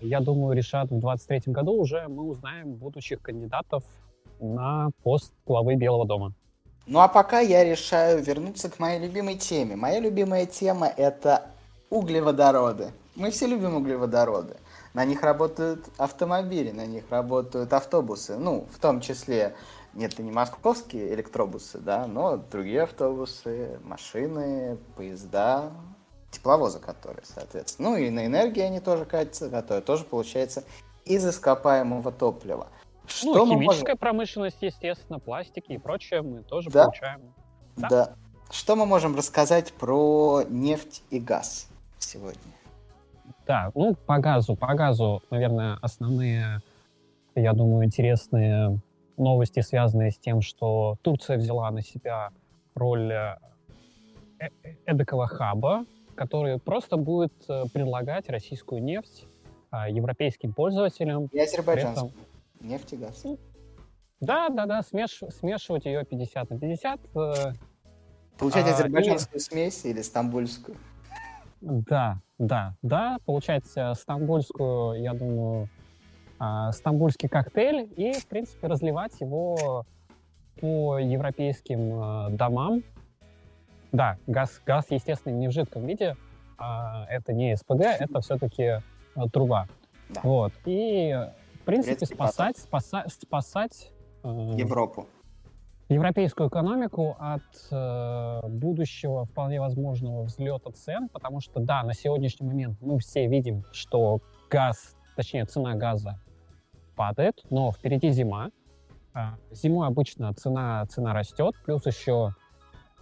Я 0.00 0.20
думаю, 0.20 0.56
решат 0.56 0.90
в 0.90 0.98
23 0.98 1.52
году 1.52 1.72
уже 1.74 2.08
мы 2.08 2.24
узнаем 2.24 2.74
будущих 2.74 3.22
кандидатов 3.22 3.84
на 4.40 4.90
пост 5.02 5.32
главы 5.46 5.76
Белого 5.76 6.04
дома. 6.06 6.32
Ну 6.86 7.00
а 7.00 7.08
пока 7.08 7.40
я 7.40 7.64
решаю 7.64 8.22
вернуться 8.22 8.68
к 8.68 8.78
моей 8.78 9.00
любимой 9.00 9.36
теме. 9.36 9.76
Моя 9.76 10.00
любимая 10.00 10.46
тема 10.46 10.88
это 10.88 11.42
углеводороды. 11.90 12.90
Мы 13.14 13.30
все 13.30 13.46
любим 13.46 13.76
углеводороды. 13.76 14.56
На 14.94 15.04
них 15.04 15.22
работают 15.22 15.88
автомобили, 15.96 16.70
на 16.72 16.86
них 16.86 17.04
работают 17.10 17.72
автобусы. 17.72 18.36
Ну, 18.36 18.66
в 18.70 18.78
том 18.78 19.00
числе, 19.00 19.54
нет, 19.94 20.12
это 20.12 20.22
не 20.22 20.32
московские 20.32 21.14
электробусы, 21.14 21.78
да, 21.78 22.06
но 22.06 22.36
другие 22.36 22.82
автобусы, 22.82 23.78
машины, 23.84 24.76
поезда, 24.96 25.70
тепловозы, 26.36 26.78
которые, 26.78 27.24
соответственно. 27.24 27.90
Ну 27.90 27.96
и 27.96 28.10
на 28.10 28.26
энергии 28.26 28.60
они 28.60 28.80
тоже 28.80 29.04
катятся, 29.04 29.50
которая 29.50 29.82
тоже 29.82 30.04
получается 30.04 30.64
из 31.04 31.26
ископаемого 31.26 32.12
топлива. 32.12 32.68
Что 33.06 33.44
ну, 33.46 33.54
химическая 33.54 33.94
можем... 33.94 33.98
промышленность, 33.98 34.58
естественно, 34.60 35.18
пластики 35.18 35.72
и 35.72 35.78
прочее 35.78 36.22
мы 36.22 36.42
тоже 36.42 36.70
да? 36.70 36.84
получаем. 36.84 37.20
Да? 37.76 37.88
да. 37.88 38.14
Что 38.50 38.76
мы 38.76 38.86
можем 38.86 39.16
рассказать 39.16 39.72
про 39.72 40.42
нефть 40.48 41.02
и 41.10 41.18
газ 41.18 41.68
сегодня? 41.98 42.40
Да, 43.46 43.70
ну, 43.74 43.94
по 43.94 44.18
газу. 44.18 44.56
По 44.56 44.74
газу, 44.74 45.22
наверное, 45.30 45.78
основные, 45.80 46.60
я 47.34 47.52
думаю, 47.52 47.84
интересные 47.84 48.80
новости, 49.16 49.60
связанные 49.60 50.10
с 50.10 50.18
тем, 50.18 50.42
что 50.42 50.96
Турция 51.02 51.38
взяла 51.38 51.70
на 51.70 51.82
себя 51.82 52.30
роль 52.74 53.12
э, 53.12 53.38
э, 54.40 54.48
эдакого 54.84 55.26
хаба, 55.28 55.86
который 56.16 56.58
просто 56.58 56.96
будет 56.96 57.32
э, 57.48 57.64
предлагать 57.72 58.28
российскую 58.28 58.82
нефть 58.82 59.26
а, 59.70 59.88
европейским 59.88 60.52
пользователям. 60.52 61.26
И 61.32 61.38
азербайджанским. 61.38 62.12
Нефть 62.60 62.94
и 62.94 62.96
газ. 62.96 63.24
Да, 64.20 64.48
да, 64.48 64.66
да, 64.66 64.82
смеш... 64.82 65.22
смешивать 65.38 65.84
ее 65.84 66.04
50 66.04 66.50
на 66.50 66.58
50. 66.58 67.00
Э, 67.14 67.52
Получать 68.38 68.66
а, 68.66 68.74
азербайджанскую 68.74 69.38
и... 69.38 69.42
смесь 69.42 69.84
или 69.84 70.02
стамбульскую? 70.02 70.76
Да, 71.60 72.20
да, 72.38 72.74
да, 72.82 73.18
получается 73.24 73.94
стамбульскую, 73.94 75.02
я 75.02 75.14
думаю, 75.14 75.68
а, 76.38 76.72
стамбульский 76.72 77.28
коктейль 77.28 77.88
и, 77.96 78.12
в 78.12 78.26
принципе, 78.26 78.66
разливать 78.66 79.20
его 79.20 79.84
по 80.60 80.98
европейским 80.98 82.36
домам. 82.36 82.82
Да, 83.92 84.18
газ, 84.26 84.60
газ, 84.66 84.86
естественно, 84.90 85.34
не 85.34 85.48
в 85.48 85.52
жидком 85.52 85.86
виде, 85.86 86.16
а, 86.58 87.06
это 87.08 87.32
не 87.32 87.56
СПГ, 87.56 87.80
это 87.80 88.20
все-таки 88.20 88.82
а, 89.14 89.28
труба. 89.30 89.66
Да. 90.08 90.20
Вот, 90.22 90.52
и 90.64 91.14
принципе, 91.66 92.06
спасать, 92.06 92.56
спасать, 92.56 93.12
спасать 93.12 93.92
э, 94.22 94.28
Европу. 94.56 95.06
Европейскую 95.88 96.48
экономику 96.48 97.16
от 97.18 97.42
э, 97.70 98.40
будущего 98.48 99.26
вполне 99.26 99.60
возможного 99.60 100.22
взлета 100.22 100.72
цен, 100.72 101.08
потому 101.08 101.40
что, 101.40 101.60
да, 101.60 101.82
на 101.82 101.92
сегодняшний 101.92 102.46
момент 102.46 102.78
мы 102.80 102.98
все 102.98 103.26
видим, 103.26 103.64
что 103.72 104.20
газ, 104.48 104.96
точнее, 105.16 105.44
цена 105.44 105.74
газа 105.74 106.18
падает, 106.96 107.44
но 107.50 107.70
впереди 107.70 108.10
зима. 108.10 108.50
Э, 109.14 109.36
зимой 109.50 109.86
обычно 109.88 110.32
цена, 110.34 110.86
цена 110.86 111.12
растет, 111.12 111.54
плюс 111.64 111.84
еще 111.86 112.34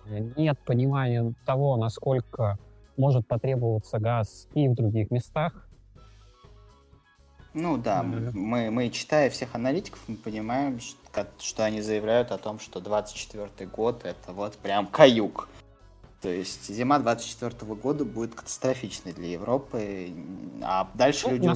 нет 0.07 0.59
понимания 0.65 1.35
того, 1.45 1.77
насколько 1.77 2.59
может 2.97 3.27
потребоваться 3.27 3.99
газ 3.99 4.49
и 4.55 4.69
в 4.69 4.75
других 4.75 5.11
местах. 5.11 5.69
Ну 7.53 7.77
да, 7.77 8.03
mm-hmm. 8.03 8.31
мы, 8.33 8.71
мы, 8.71 8.91
читая 8.91 9.31
всех 9.31 9.55
аналитиков, 9.55 10.01
мы 10.09 10.17
понимаем, 10.17 10.81
что, 10.81 11.27
что 11.39 11.65
они 11.65 11.81
заявляют 11.81 12.33
о 12.33 12.39
том, 12.39 12.59
что 12.59 12.81
24 12.81 13.71
год 13.71 14.05
это 14.05 14.33
вот 14.33 14.57
прям 14.57 14.89
каюк. 14.89 15.49
То 16.21 16.31
есть 16.31 16.69
зима 16.69 16.99
24 16.99 17.75
года 17.75 18.05
будет 18.05 18.35
катастрофичной 18.35 19.13
для 19.13 19.29
Европы, 19.33 20.11
а 20.63 20.91
дальше 20.95 21.27
ну, 21.29 21.35
люди, 21.35 21.47
на, 21.47 21.55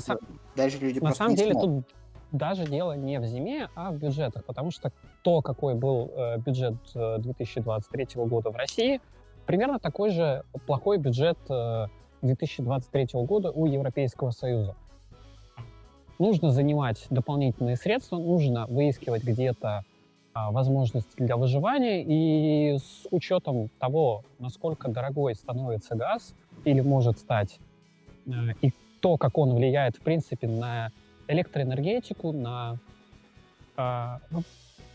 дальше 0.54 0.78
люди 0.78 1.00
на 1.00 1.14
самом 1.14 1.34
деле 1.34 1.54
тут 1.54 1.84
даже 2.32 2.66
дело 2.66 2.92
не 2.92 3.18
в 3.18 3.24
зиме, 3.24 3.68
а 3.74 3.90
в 3.90 3.98
бюджетах, 3.98 4.44
потому 4.44 4.70
что 4.70 4.92
то, 5.22 5.40
какой 5.42 5.74
был 5.74 6.10
э, 6.14 6.38
бюджет 6.38 6.74
2023 6.94 8.08
э, 8.14 8.24
года 8.26 8.50
в 8.50 8.56
России, 8.56 9.00
примерно 9.46 9.78
такой 9.78 10.10
же 10.10 10.42
плохой 10.66 10.98
бюджет 10.98 11.38
2023 12.22 13.02
э, 13.12 13.22
года 13.24 13.50
у 13.50 13.66
Европейского 13.66 14.30
Союза. 14.30 14.74
Нужно 16.18 16.50
занимать 16.50 17.06
дополнительные 17.10 17.76
средства, 17.76 18.18
нужно 18.18 18.66
выискивать 18.66 19.22
где-то 19.22 19.84
а, 20.34 20.50
возможности 20.50 21.14
для 21.16 21.36
выживания, 21.36 22.02
и 22.02 22.76
с 22.78 23.06
учетом 23.12 23.68
того, 23.78 24.24
насколько 24.40 24.88
дорогой 24.88 25.36
становится 25.36 25.94
газ 25.94 26.34
или 26.64 26.80
может 26.80 27.20
стать, 27.20 27.60
и 28.26 28.72
то, 29.00 29.16
как 29.16 29.38
он 29.38 29.54
влияет, 29.54 29.96
в 29.96 30.00
принципе, 30.00 30.48
на 30.48 30.90
электроэнергетику, 31.28 32.32
на 32.32 32.78
ну, 33.76 34.42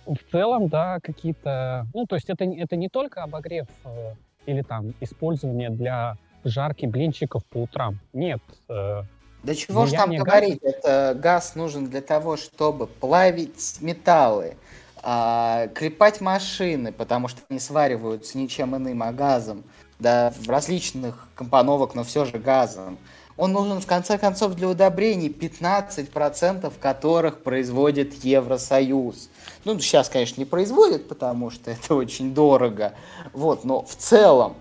в 0.06 0.32
целом, 0.32 0.67
да, 0.67 1.00
какие-то... 1.02 1.88
Ну, 1.93 2.06
то 2.06 2.15
есть 2.15 2.30
это, 2.30 2.43
это 2.43 2.76
не 2.76 2.89
только 2.89 3.24
обогрев 3.24 3.67
э, 3.86 4.13
или 4.46 4.62
там 4.62 4.93
использование 5.00 5.69
для 5.69 6.17
жарки 6.43 6.86
блинчиков 6.86 7.46
по 7.46 7.60
утрам. 7.60 8.00
Нет. 8.12 8.41
Э, 8.69 9.04
да 9.43 9.56
чего 9.56 9.86
ж 9.86 9.91
там 9.91 10.15
говорить, 10.15 10.62
это 10.62 11.17
газ 11.17 11.56
нужен 11.56 11.89
для 11.89 12.02
того, 12.02 12.38
чтобы 12.38 12.88
плавить 12.88 13.78
металлы, 13.82 14.58
э, 15.04 15.69
крепать 15.74 16.22
машины, 16.22 16.91
потому 16.91 17.28
что 17.28 17.41
они 17.50 17.60
свариваются 17.60 18.38
ничем 18.38 18.76
иным, 18.76 19.04
а 19.04 19.13
газом, 19.13 19.63
да, 20.00 20.34
в 20.38 20.50
различных 20.50 21.30
компоновок, 21.36 21.96
но 21.96 22.04
все 22.04 22.26
же 22.26 22.39
газом. 22.39 22.98
Он 23.38 23.52
нужен, 23.52 23.82
в 23.82 23.88
конце 23.88 24.17
концов, 24.17 24.56
для 24.56 24.69
удобрений, 24.69 25.30
15% 25.30 26.72
которых 26.80 27.41
производит 27.41 28.24
Евросоюз. 28.24 29.30
Ну, 29.65 29.80
сейчас, 29.80 30.10
конечно, 30.10 30.39
не 30.39 30.46
производит, 30.46 31.08
потому 31.08 31.50
что 31.50 31.72
это 31.72 31.96
очень 31.96 32.34
дорого. 32.34 32.93
Вот, 33.34 33.63
но 33.63 33.84
в 33.84 33.96
целом, 33.96 34.56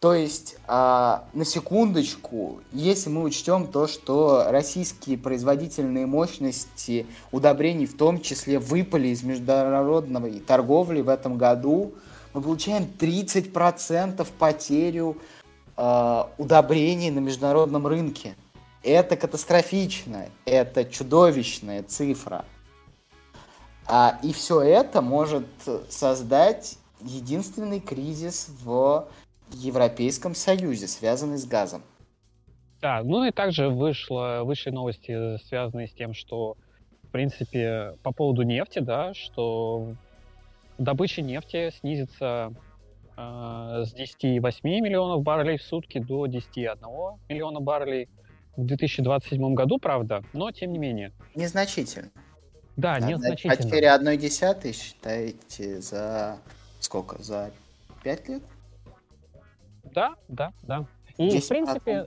то 0.00 0.14
есть, 0.14 0.56
а, 0.68 1.24
на 1.32 1.44
секундочку, 1.44 2.60
если 2.72 3.10
мы 3.10 3.24
учтем 3.24 3.66
то, 3.66 3.88
что 3.88 4.44
российские 4.48 5.18
производительные 5.18 6.06
мощности 6.06 7.06
удобрений 7.32 7.86
в 7.86 7.96
том 7.96 8.20
числе 8.20 8.60
выпали 8.60 9.08
из 9.08 9.24
международной 9.24 10.38
торговли 10.38 11.00
в 11.00 11.08
этом 11.08 11.36
году, 11.36 11.94
мы 12.32 12.42
получаем 12.42 12.86
30% 12.98 14.24
потерю 14.38 15.16
э, 15.78 16.24
удобрений 16.36 17.10
на 17.10 17.20
международном 17.20 17.86
рынке. 17.86 18.34
Это 18.82 19.16
катастрофично, 19.16 20.26
это 20.44 20.84
чудовищная 20.84 21.82
цифра. 21.82 22.44
А, 23.86 24.18
и 24.22 24.32
все 24.32 24.60
это 24.60 25.00
может 25.00 25.46
создать 25.88 26.76
единственный 27.00 27.80
кризис 27.80 28.50
в 28.62 29.08
Европейском 29.52 30.34
Союзе, 30.34 30.86
связанный 30.88 31.38
с 31.38 31.46
газом. 31.46 31.82
Да, 32.80 33.02
ну 33.02 33.24
и 33.24 33.32
также 33.32 33.68
вышло, 33.68 34.42
вышли 34.44 34.70
новости, 34.70 35.38
связанные 35.46 35.88
с 35.88 35.92
тем, 35.92 36.14
что, 36.14 36.56
в 37.02 37.08
принципе, 37.08 37.94
по 38.02 38.12
поводу 38.12 38.42
нефти, 38.42 38.78
да, 38.78 39.14
что 39.14 39.94
добыча 40.76 41.22
нефти 41.22 41.72
снизится 41.80 42.52
с 43.18 43.94
10,8 43.94 44.40
миллионов 44.62 45.22
баррелей 45.22 45.58
в 45.58 45.62
сутки 45.62 45.98
до 45.98 46.26
10,1 46.26 47.18
миллиона 47.28 47.60
баррелей 47.60 48.08
в 48.56 48.64
2027 48.64 49.54
году, 49.54 49.78
правда, 49.78 50.22
но 50.32 50.52
тем 50.52 50.72
не 50.72 50.78
менее. 50.78 51.12
Незначительно. 51.34 52.10
Да, 52.76 52.94
Надо 52.94 53.06
незначительно. 53.14 53.56
Потеря 53.56 53.94
одной 53.94 54.16
десятой 54.16 54.72
считаете 54.72 55.80
за 55.80 56.38
сколько? 56.78 57.20
За 57.20 57.50
5 58.04 58.28
лет? 58.28 58.42
Да, 59.92 60.14
да, 60.28 60.52
да. 60.62 60.86
И, 61.16 61.40
в 61.40 61.48
принципе, 61.48 62.06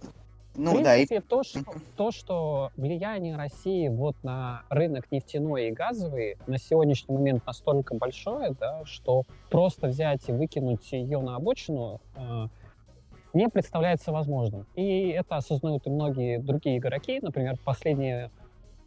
ну, 0.56 0.72
в 0.72 0.84
принципе, 0.84 1.20
да, 1.20 1.26
то, 1.28 1.44
что, 1.44 1.64
то, 1.96 2.12
что 2.12 2.72
влияние 2.76 3.38
России 3.38 3.88
вот 3.88 4.16
на 4.24 4.64
рынок 4.70 5.10
нефтяной 5.12 5.70
и 5.70 5.72
газовый 5.72 6.38
на 6.48 6.58
сегодняшний 6.58 7.16
момент 7.16 7.46
настолько 7.46 7.96
большое, 7.96 8.54
да, 8.60 8.84
что 8.86 9.24
просто 9.50 9.88
взять 9.88 10.28
и 10.28 10.32
выкинуть 10.32 10.92
ее 10.92 11.22
на 11.22 11.38
обочину 11.38 12.02
э, 12.16 12.48
не 13.34 13.48
представляется 13.48 14.12
возможным. 14.12 14.68
И 14.76 15.10
это 15.10 15.38
осознают 15.38 15.88
и 15.88 15.90
многие 15.90 16.38
другие 16.38 16.80
игроки. 16.80 17.20
Например, 17.22 17.58
последние 17.64 18.30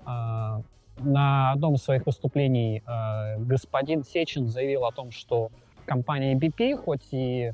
э, 0.01 0.63
на 0.99 1.53
одном 1.53 1.75
из 1.75 1.83
своих 1.83 2.05
выступлений 2.05 2.83
э, 2.87 3.39
господин 3.39 4.05
Сечин 4.05 4.49
заявил 4.49 4.85
о 4.85 4.93
том, 4.93 5.11
что 5.11 5.51
компания 5.87 6.35
BP, 6.35 6.77
хоть 6.77 7.09
и 7.11 7.53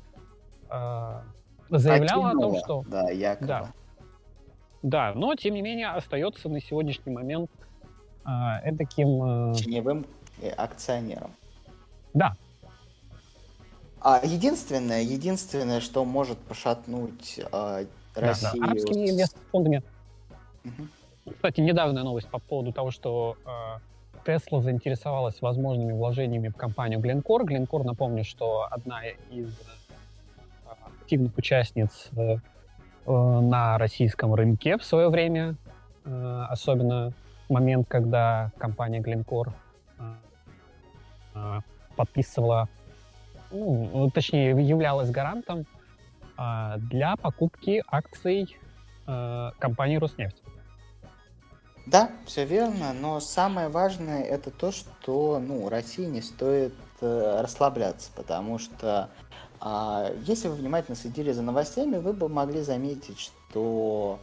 э, 0.69 1.21
заявляла 1.71 2.23
Покинула, 2.23 2.31
о 2.31 2.33
том, 2.33 2.57
что... 2.57 2.85
Да, 2.89 3.11
якобы. 3.11 3.47
Да, 3.47 3.73
да, 4.83 5.13
но 5.15 5.35
тем 5.35 5.55
не 5.55 5.63
менее 5.63 5.89
остается 5.89 6.49
на 6.49 6.61
сегодняшний 6.61 7.13
момент 7.13 7.51
э, 8.25 8.77
таким... 8.77 9.53
Э... 9.53 9.55
Теневым 9.55 10.07
акционером. 10.57 11.33
Да. 12.15 12.35
А 14.01 14.21
единственное, 14.25 15.03
единственное, 15.03 15.81
что 15.81 16.05
может 16.07 16.39
пошатнуть 16.39 17.39
э, 17.39 17.87
Россию... 18.15 18.53
Да, 18.53 18.59
да. 18.59 18.73
Арабскими 18.73 19.11
инвестфондами. 19.11 19.83
Угу. 20.65 21.33
Кстати, 21.35 21.61
недавняя 21.61 22.03
новость 22.03 22.29
по 22.29 22.39
поводу 22.39 22.73
того, 22.73 22.91
что 22.91 23.37
Тесла 24.25 24.63
заинтересовалась 24.63 25.41
возможными 25.43 25.93
вложениями 25.93 26.49
в 26.49 26.57
компанию 26.57 27.01
Glencore. 27.01 27.45
Glencore, 27.45 27.85
напомню, 27.85 28.25
что 28.25 28.67
одна 28.71 29.03
из 29.31 29.51
активных 31.01 31.37
участниц 31.37 32.09
э, 32.17 32.21
Э, 32.23 32.37
на 33.07 33.79
российском 33.79 34.35
рынке 34.35 34.77
в 34.77 34.85
свое 34.85 35.09
время, 35.09 35.57
э, 36.05 36.45
особенно 36.49 37.13
момент, 37.49 37.89
когда 37.89 38.53
компания 38.59 39.01
Glencore 39.01 39.53
э, 41.35 41.61
подписывала, 41.97 42.69
ну, 43.51 44.11
точнее, 44.15 44.51
являлась 44.51 45.11
гарантом 45.11 45.67
для 46.79 47.17
покупки 47.17 47.83
акций 47.87 48.57
компании 49.05 49.97
Роснефть. 49.97 50.43
Да, 51.87 52.11
все 52.25 52.45
верно, 52.45 52.93
но 52.93 53.21
самое 53.21 53.69
важное 53.69 54.23
это 54.23 54.51
то, 54.51 54.71
что 54.73 55.43
ну, 55.45 55.69
России 55.69 56.05
не 56.05 56.23
стоит 56.23 56.73
расслабляться, 57.01 58.11
потому 58.15 58.59
что 58.59 59.11
а 59.61 60.11
если 60.25 60.49
вы 60.49 60.55
внимательно 60.55 60.97
следили 60.97 61.33
за 61.33 61.43
новостями, 61.43 61.99
вы 61.99 62.15
бы 62.15 62.29
могли 62.29 62.63
заметить, 62.63 63.19
что 63.19 64.19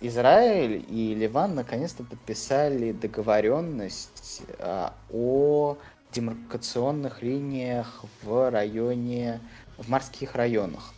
Израиль 0.00 0.84
и 0.88 1.14
Ливан 1.14 1.54
наконец-то 1.54 2.04
подписали 2.04 2.92
договоренность 2.92 4.42
а, 4.58 4.94
о 5.12 5.76
демаркационных 6.12 7.22
линиях 7.22 8.04
в 8.22 8.50
районе, 8.50 9.40
в 9.76 9.88
морских 9.90 10.34
районах. 10.34 10.94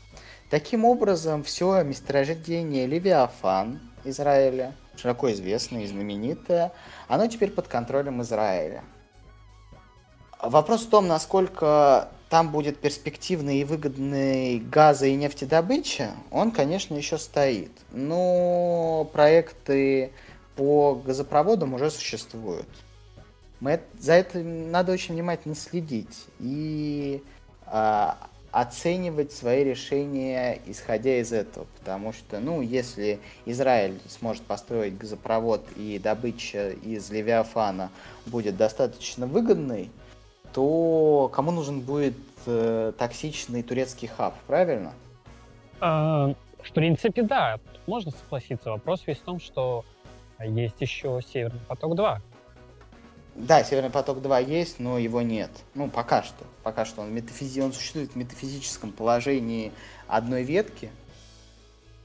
Таким 0.50 0.84
образом, 0.84 1.42
все 1.42 1.82
месторождение 1.82 2.86
Левиафан 2.86 3.80
Израиля, 4.04 4.72
широко 4.96 5.32
известное 5.32 5.82
и 5.82 5.86
знаменитое, 5.86 6.72
оно 7.08 7.26
теперь 7.26 7.50
под 7.50 7.66
контролем 7.66 8.22
Израиля. 8.22 8.84
Вопрос 10.40 10.82
в 10.82 10.90
том, 10.90 11.08
насколько 11.08 12.08
там 12.28 12.50
будет 12.50 12.78
перспективный 12.78 13.58
и 13.58 13.64
выгодный 13.64 14.58
газа 14.58 15.06
и 15.06 15.14
нефтедобыча, 15.14 16.12
он, 16.30 16.50
конечно, 16.50 16.94
еще 16.94 17.18
стоит. 17.18 17.70
Но 17.92 19.08
проекты 19.12 20.12
по 20.56 20.94
газопроводам 20.94 21.74
уже 21.74 21.90
существуют. 21.90 22.68
Мы, 23.60 23.80
за 23.98 24.14
это 24.14 24.40
надо 24.40 24.92
очень 24.92 25.14
внимательно 25.14 25.54
следить 25.54 26.26
и 26.38 27.22
а, 27.66 28.28
оценивать 28.54 29.32
свои 29.32 29.64
решения, 29.64 30.60
исходя 30.66 31.18
из 31.18 31.32
этого. 31.32 31.66
Потому 31.78 32.12
что, 32.12 32.38
ну, 32.38 32.60
если 32.60 33.18
Израиль 33.46 34.00
сможет 34.08 34.44
построить 34.44 34.96
газопровод 34.96 35.66
и 35.76 35.98
добыча 35.98 36.70
из 36.70 37.10
Левиафана 37.10 37.90
будет 38.26 38.56
достаточно 38.56 39.26
выгодной, 39.26 39.90
то 40.54 41.28
кому 41.34 41.50
нужен 41.50 41.80
будет 41.80 42.16
э, 42.46 42.92
токсичный 42.96 43.62
турецкий 43.62 44.08
хаб, 44.08 44.34
правильно? 44.46 44.92
А, 45.80 46.32
в 46.62 46.72
принципе, 46.72 47.22
да, 47.22 47.58
можно 47.86 48.12
согласиться. 48.12 48.70
Вопрос 48.70 49.02
весь 49.06 49.18
в 49.18 49.22
том, 49.22 49.40
что 49.40 49.84
есть 50.40 50.80
еще 50.80 51.20
Северный 51.32 51.60
поток-2. 51.68 52.18
Да, 53.34 53.64
Северный 53.64 53.90
поток-2 53.90 54.48
есть, 54.48 54.78
но 54.78 54.96
его 54.96 55.22
нет. 55.22 55.50
Ну, 55.74 55.90
пока 55.90 56.22
что. 56.22 56.44
Пока 56.62 56.84
что 56.84 57.02
он, 57.02 57.12
метафизи... 57.12 57.60
он 57.60 57.72
существует 57.72 58.12
в 58.12 58.16
метафизическом 58.16 58.92
положении 58.92 59.72
одной 60.06 60.44
ветки. 60.44 60.88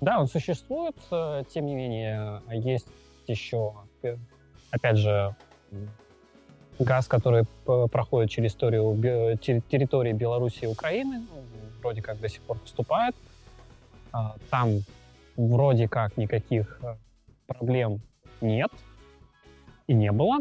Да, 0.02 0.20
он 0.20 0.28
существует, 0.28 0.96
э, 1.12 1.44
тем 1.54 1.68
не 1.68 1.76
менее, 1.76 2.42
есть 2.50 2.88
еще, 3.28 3.76
опять 4.72 4.98
же, 4.98 5.36
газ, 6.80 7.08
который 7.08 7.46
проходит 7.66 8.30
через 8.30 8.52
историю, 8.52 9.38
территории 9.38 10.14
Беларуси 10.14 10.64
и 10.64 10.68
Украины, 10.68 11.20
ну, 11.20 11.42
вроде 11.82 12.02
как 12.02 12.20
до 12.20 12.30
сих 12.30 12.42
пор 12.42 12.58
поступает. 12.60 13.16
А, 14.12 14.36
там 14.50 14.82
вроде 15.36 15.88
как 15.88 16.18
никаких 16.18 16.80
э, 16.82 16.96
проблем 17.48 18.02
нет 18.42 18.72
и 19.88 19.94
не 19.94 20.12
было. 20.12 20.40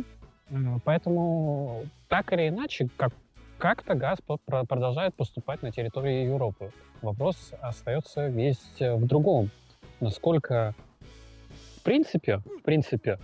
Э, 0.51 0.55
поэтому 0.85 1.85
так 2.09 2.33
или 2.33 2.49
иначе, 2.49 2.89
как, 2.97 3.13
как-то 3.59 3.95
газ 3.95 4.19
продолжает 4.47 5.15
поступать 5.15 5.63
на 5.63 5.71
территории 5.71 6.25
Европы. 6.25 6.73
Вопрос 7.03 7.53
остается 7.61 8.29
весь 8.29 8.63
в 8.81 9.07
другом. 9.07 9.51
Насколько, 10.01 10.75
в 11.77 11.83
принципе, 11.83 12.39
в 12.39 12.63
принципе, 12.63 13.13
э, 13.13 13.19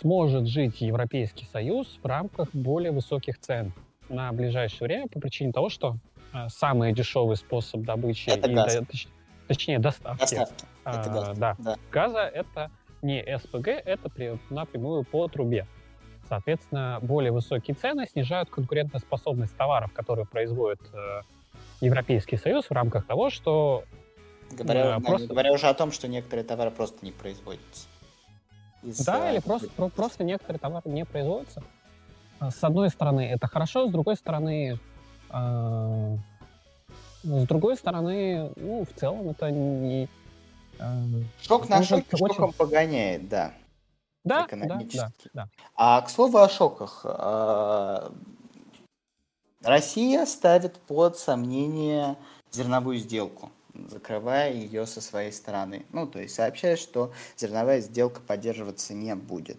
сможет 0.00 0.46
жить 0.46 0.80
Европейский 0.80 1.46
Союз 1.46 1.98
в 2.02 2.06
рамках 2.06 2.48
более 2.52 2.90
высоких 2.90 3.38
цен 3.38 3.72
на 4.08 4.32
ближайшее 4.32 4.86
время 4.86 5.08
по 5.08 5.20
причине 5.20 5.52
того, 5.52 5.68
что 5.68 5.96
э, 6.32 6.48
самый 6.48 6.92
дешевый 6.92 7.36
способ 7.36 7.82
добычи 7.82 8.30
это 8.30 8.48
и 8.48 8.54
газ. 8.54 8.76
До, 8.76 8.86
точнее 9.46 9.78
доставки, 9.78 10.20
доставки. 10.20 10.64
А, 10.84 11.00
это 11.00 11.10
газ. 11.10 11.38
Да, 11.38 11.56
да. 11.58 11.76
газа 11.90 12.20
это 12.20 12.70
не 13.02 13.22
СПГ, 13.38 13.68
это 13.68 14.08
при, 14.08 14.38
напрямую 14.50 15.04
по 15.04 15.28
трубе. 15.28 15.66
Соответственно, 16.28 16.98
более 17.00 17.32
высокие 17.32 17.74
цены 17.74 18.06
снижают 18.06 18.50
конкурентоспособность 18.50 19.56
товаров, 19.56 19.92
которые 19.92 20.26
производит 20.26 20.80
э, 20.92 21.20
Европейский 21.80 22.36
Союз 22.36 22.66
в 22.66 22.72
рамках 22.72 23.06
того, 23.06 23.30
что... 23.30 23.84
Говоря, 24.50 24.96
э, 24.96 25.00
просто... 25.00 25.28
говоря 25.28 25.52
уже 25.52 25.66
о 25.66 25.74
том, 25.74 25.92
что 25.92 26.08
некоторые 26.08 26.44
товары 26.44 26.70
просто 26.70 27.04
не 27.04 27.12
производятся. 27.12 27.86
Из, 28.82 29.04
да, 29.04 29.32
или 29.32 29.40
просто, 29.40 29.68
про, 29.70 29.88
просто 29.88 30.24
некоторые 30.24 30.58
товары 30.58 30.88
не 30.90 31.04
производятся. 31.04 31.62
А, 32.40 32.50
с 32.50 32.62
одной 32.62 32.90
стороны, 32.90 33.22
это 33.22 33.46
хорошо, 33.46 33.88
с 33.88 33.90
другой 33.90 34.16
стороны... 34.16 34.78
Э, 35.30 36.16
с 37.24 37.46
другой 37.46 37.76
стороны, 37.76 38.52
ну, 38.56 38.84
в 38.84 38.98
целом 38.98 39.28
это 39.30 39.50
не... 39.50 40.08
Э, 40.78 41.02
Шок 41.42 41.68
на 41.68 41.82
шок 41.82 42.04
шоком 42.16 42.52
погоняет, 42.52 43.28
да 43.28 43.52
да, 44.28 44.46
экономически. 44.46 44.96
Да, 44.96 45.12
да, 45.24 45.30
да. 45.32 45.48
А 45.74 46.00
к 46.02 46.10
слову 46.10 46.38
о 46.38 46.48
шоках. 46.48 47.00
А, 47.04 48.12
Россия 49.62 50.24
ставит 50.26 50.76
под 50.80 51.18
сомнение 51.18 52.16
зерновую 52.50 52.98
сделку, 52.98 53.50
закрывая 53.88 54.52
ее 54.52 54.86
со 54.86 55.00
своей 55.00 55.32
стороны. 55.32 55.86
Ну, 55.92 56.06
то 56.06 56.18
есть 56.18 56.34
сообщает, 56.34 56.78
что 56.78 57.12
зерновая 57.36 57.80
сделка 57.80 58.20
поддерживаться 58.20 58.94
не 58.94 59.14
будет. 59.14 59.58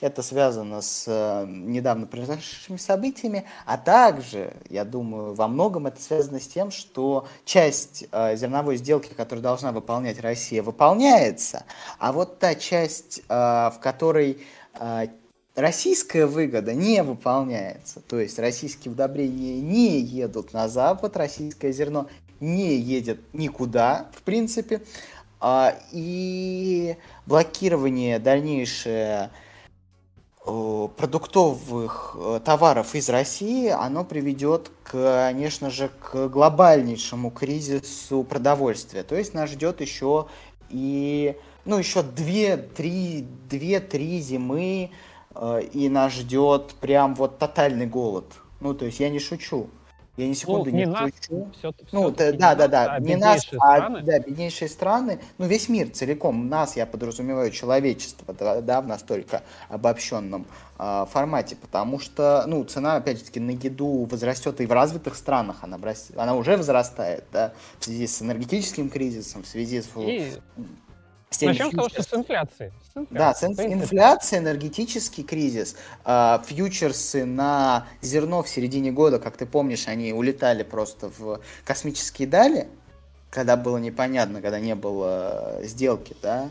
Это 0.00 0.22
связано 0.22 0.80
с 0.80 1.04
э, 1.06 1.46
недавно 1.46 2.06
произошедшими 2.06 2.76
событиями, 2.76 3.44
а 3.66 3.76
также, 3.76 4.54
я 4.70 4.84
думаю, 4.84 5.34
во 5.34 5.48
многом 5.48 5.86
это 5.86 6.00
связано 6.00 6.40
с 6.40 6.46
тем, 6.46 6.70
что 6.70 7.26
часть 7.44 8.06
э, 8.10 8.36
зерновой 8.36 8.76
сделки, 8.76 9.12
которую 9.14 9.42
должна 9.42 9.72
выполнять 9.72 10.20
Россия, 10.20 10.62
выполняется, 10.62 11.64
а 11.98 12.12
вот 12.12 12.38
та 12.38 12.54
часть, 12.54 13.22
э, 13.28 13.32
в 13.32 13.78
которой 13.80 14.38
российская 15.56 16.26
выгода 16.26 16.72
не 16.72 17.02
выполняется, 17.02 18.00
то 18.00 18.20
есть 18.20 18.38
российские 18.38 18.92
удобрения 18.92 19.60
не 19.60 19.98
едут 19.98 20.52
на 20.52 20.68
Запад, 20.68 21.16
российское 21.16 21.72
зерно 21.72 22.06
не 22.40 22.76
едет 22.76 23.20
никуда, 23.32 24.10
в 24.14 24.22
принципе, 24.22 24.82
и 25.92 26.96
блокирование 27.26 28.18
дальнейшее 28.18 29.30
Э, 30.50 30.88
продуктовых 30.96 32.16
э, 32.18 32.40
товаров 32.42 32.94
из 32.94 33.10
России, 33.10 33.68
оно 33.68 34.02
приведет, 34.02 34.70
конечно 34.82 35.68
же, 35.68 35.90
к 36.00 36.28
глобальнейшему 36.28 37.30
кризису 37.30 38.22
продовольствия. 38.22 39.02
То 39.02 39.14
есть 39.14 39.34
нас 39.34 39.50
ждет 39.50 39.82
еще 39.82 40.26
и, 40.70 41.36
ну, 41.66 41.76
еще 41.76 42.00
2-3 42.00 44.20
зимы, 44.20 44.90
э, 45.34 45.62
и 45.74 45.90
нас 45.90 46.14
ждет 46.14 46.76
прям 46.80 47.14
вот 47.14 47.38
тотальный 47.38 47.86
голод. 47.86 48.32
Ну, 48.60 48.72
то 48.72 48.86
есть 48.86 49.00
я 49.00 49.10
не 49.10 49.18
шучу. 49.18 49.68
Я 50.18 50.26
ни 50.26 50.32
секунды 50.32 50.72
ну, 50.72 50.76
не, 50.76 50.84
не 50.84 50.90
нас, 50.90 51.10
все, 51.20 51.72
ну, 51.92 52.12
все 52.12 52.32
да, 52.32 52.56
да, 52.56 52.66
да, 52.66 52.94
а 52.94 52.98
не 52.98 53.14
нас, 53.14 53.48
а 53.60 54.00
да, 54.00 54.18
беднейшие 54.18 54.68
страны, 54.68 55.20
ну, 55.38 55.46
весь 55.46 55.68
мир 55.68 55.90
целиком, 55.90 56.48
нас, 56.48 56.76
я 56.76 56.86
подразумеваю, 56.86 57.52
человечество, 57.52 58.34
да, 58.34 58.60
да 58.60 58.80
в 58.80 58.88
настолько 58.88 59.44
обобщенном 59.68 60.44
э, 60.76 61.06
формате, 61.08 61.54
потому 61.54 62.00
что, 62.00 62.42
ну, 62.48 62.64
цена, 62.64 62.96
опять-таки, 62.96 63.38
на 63.38 63.52
еду 63.52 64.08
возрастет 64.10 64.60
и 64.60 64.66
в 64.66 64.72
развитых 64.72 65.14
странах, 65.14 65.58
она, 65.60 65.78
она 66.16 66.34
уже 66.34 66.56
возрастает, 66.56 67.22
да, 67.32 67.52
в 67.78 67.84
связи 67.84 68.08
с 68.08 68.20
энергетическим 68.20 68.90
кризисом, 68.90 69.44
в 69.44 69.46
связи 69.46 69.82
с... 69.82 69.86
И 69.98 70.32
с 70.32 70.40
Начнем 71.40 71.70
с 71.70 71.74
того, 71.74 71.88
что 71.88 72.02
с 72.02 72.14
инфляцией. 72.14 72.72
С 72.94 72.96
инфляцией. 72.96 73.18
Да, 73.18 73.34
с 73.34 73.44
инфляция, 73.44 74.38
энергетический 74.40 75.22
кризис, 75.22 75.76
э, 76.04 76.38
фьючерсы 76.46 77.24
на 77.24 77.86
зерно 78.00 78.42
в 78.42 78.48
середине 78.48 78.92
года, 78.92 79.18
как 79.18 79.36
ты 79.36 79.46
помнишь, 79.46 79.88
они 79.88 80.12
улетали 80.12 80.62
просто 80.62 81.10
в 81.18 81.40
космические 81.64 82.28
дали, 82.28 82.68
когда 83.30 83.56
было 83.56 83.76
непонятно, 83.76 84.40
когда 84.40 84.58
не 84.58 84.74
было 84.74 85.60
сделки, 85.62 86.16
да. 86.22 86.48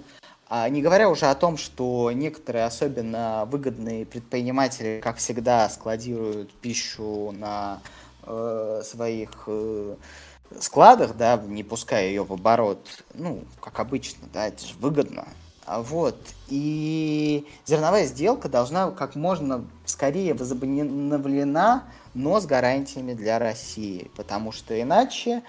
А 0.50 0.70
не 0.70 0.82
говоря 0.82 1.10
уже 1.10 1.26
о 1.26 1.36
том, 1.36 1.58
что 1.58 2.12
некоторые 2.12 2.66
особенно 2.66 3.46
выгодные 3.46 4.06
предприниматели, 4.06 5.02
как 5.04 5.18
всегда, 5.18 5.68
складируют 5.70 6.54
пищу 6.54 7.32
на 7.32 7.82
э, 8.24 8.82
своих 8.86 9.44
э, 9.48 9.96
складах, 10.60 11.16
да, 11.16 11.38
не 11.38 11.64
пуская 11.64 12.08
ее 12.08 12.24
в 12.24 12.34
оборот, 12.34 13.04
ну, 13.14 13.44
как 13.62 13.80
обычно, 13.80 14.28
да, 14.34 14.48
это 14.48 14.66
же 14.66 14.74
выгодно. 14.80 15.28
А 15.66 15.82
вот, 15.82 16.16
и 16.48 17.46
зерновая 17.66 18.06
сделка 18.06 18.48
должна 18.48 18.92
как 18.92 19.16
можно 19.16 19.66
скорее 19.86 20.34
возобновлена, 20.34 21.84
но 22.14 22.40
с 22.40 22.46
гарантиями 22.46 23.14
для 23.14 23.38
России, 23.38 24.10
потому 24.16 24.54
что 24.54 24.82
иначе, 24.82 25.44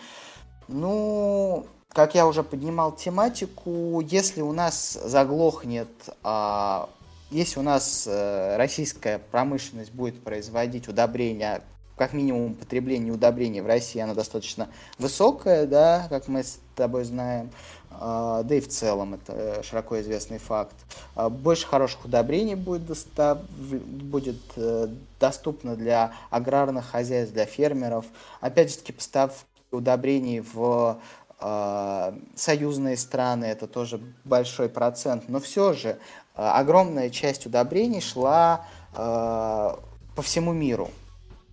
ну, 0.66 1.66
как 1.92 2.16
я 2.16 2.26
уже 2.26 2.42
поднимал 2.42 2.92
тематику, 2.92 4.00
если 4.00 4.40
у 4.40 4.52
нас 4.52 4.98
заглохнет, 5.04 5.88
а, 6.24 6.90
если 7.30 7.60
у 7.60 7.62
нас 7.62 8.04
а, 8.08 8.56
российская 8.56 9.18
промышленность 9.18 9.92
будет 9.92 10.22
производить 10.22 10.88
удобрения 10.88 11.62
как 11.98 12.12
минимум 12.12 12.54
потребление 12.54 13.12
удобрений 13.12 13.60
в 13.60 13.66
России, 13.66 13.98
оно 13.98 14.14
достаточно 14.14 14.68
высокое, 14.98 15.66
да, 15.66 16.06
как 16.08 16.28
мы 16.28 16.44
с 16.44 16.60
тобой 16.76 17.04
знаем, 17.04 17.50
а, 17.90 18.44
да 18.44 18.54
и 18.54 18.60
в 18.60 18.68
целом 18.68 19.14
это 19.14 19.62
широко 19.64 20.00
известный 20.00 20.38
факт. 20.38 20.76
А, 21.16 21.28
больше 21.28 21.66
хороших 21.66 22.04
удобрений 22.04 22.54
будет, 22.54 22.86
достав... 22.86 23.40
будет 23.50 24.40
э, 24.56 24.88
доступно 25.18 25.74
для 25.74 26.12
аграрных 26.30 26.86
хозяйств, 26.86 27.34
для 27.34 27.44
фермеров. 27.44 28.06
Опять 28.40 28.70
же 28.70 28.78
таки, 28.78 28.92
поставки 28.92 29.44
удобрений 29.72 30.40
в 30.40 31.00
э, 31.40 32.12
союзные 32.36 32.96
страны, 32.96 33.46
это 33.46 33.66
тоже 33.66 34.00
большой 34.24 34.68
процент, 34.68 35.28
но 35.28 35.40
все 35.40 35.72
же 35.72 35.98
огромная 36.34 37.10
часть 37.10 37.46
удобрений 37.46 38.00
шла 38.00 38.64
по 38.92 40.22
всему 40.22 40.52
миру. 40.52 40.88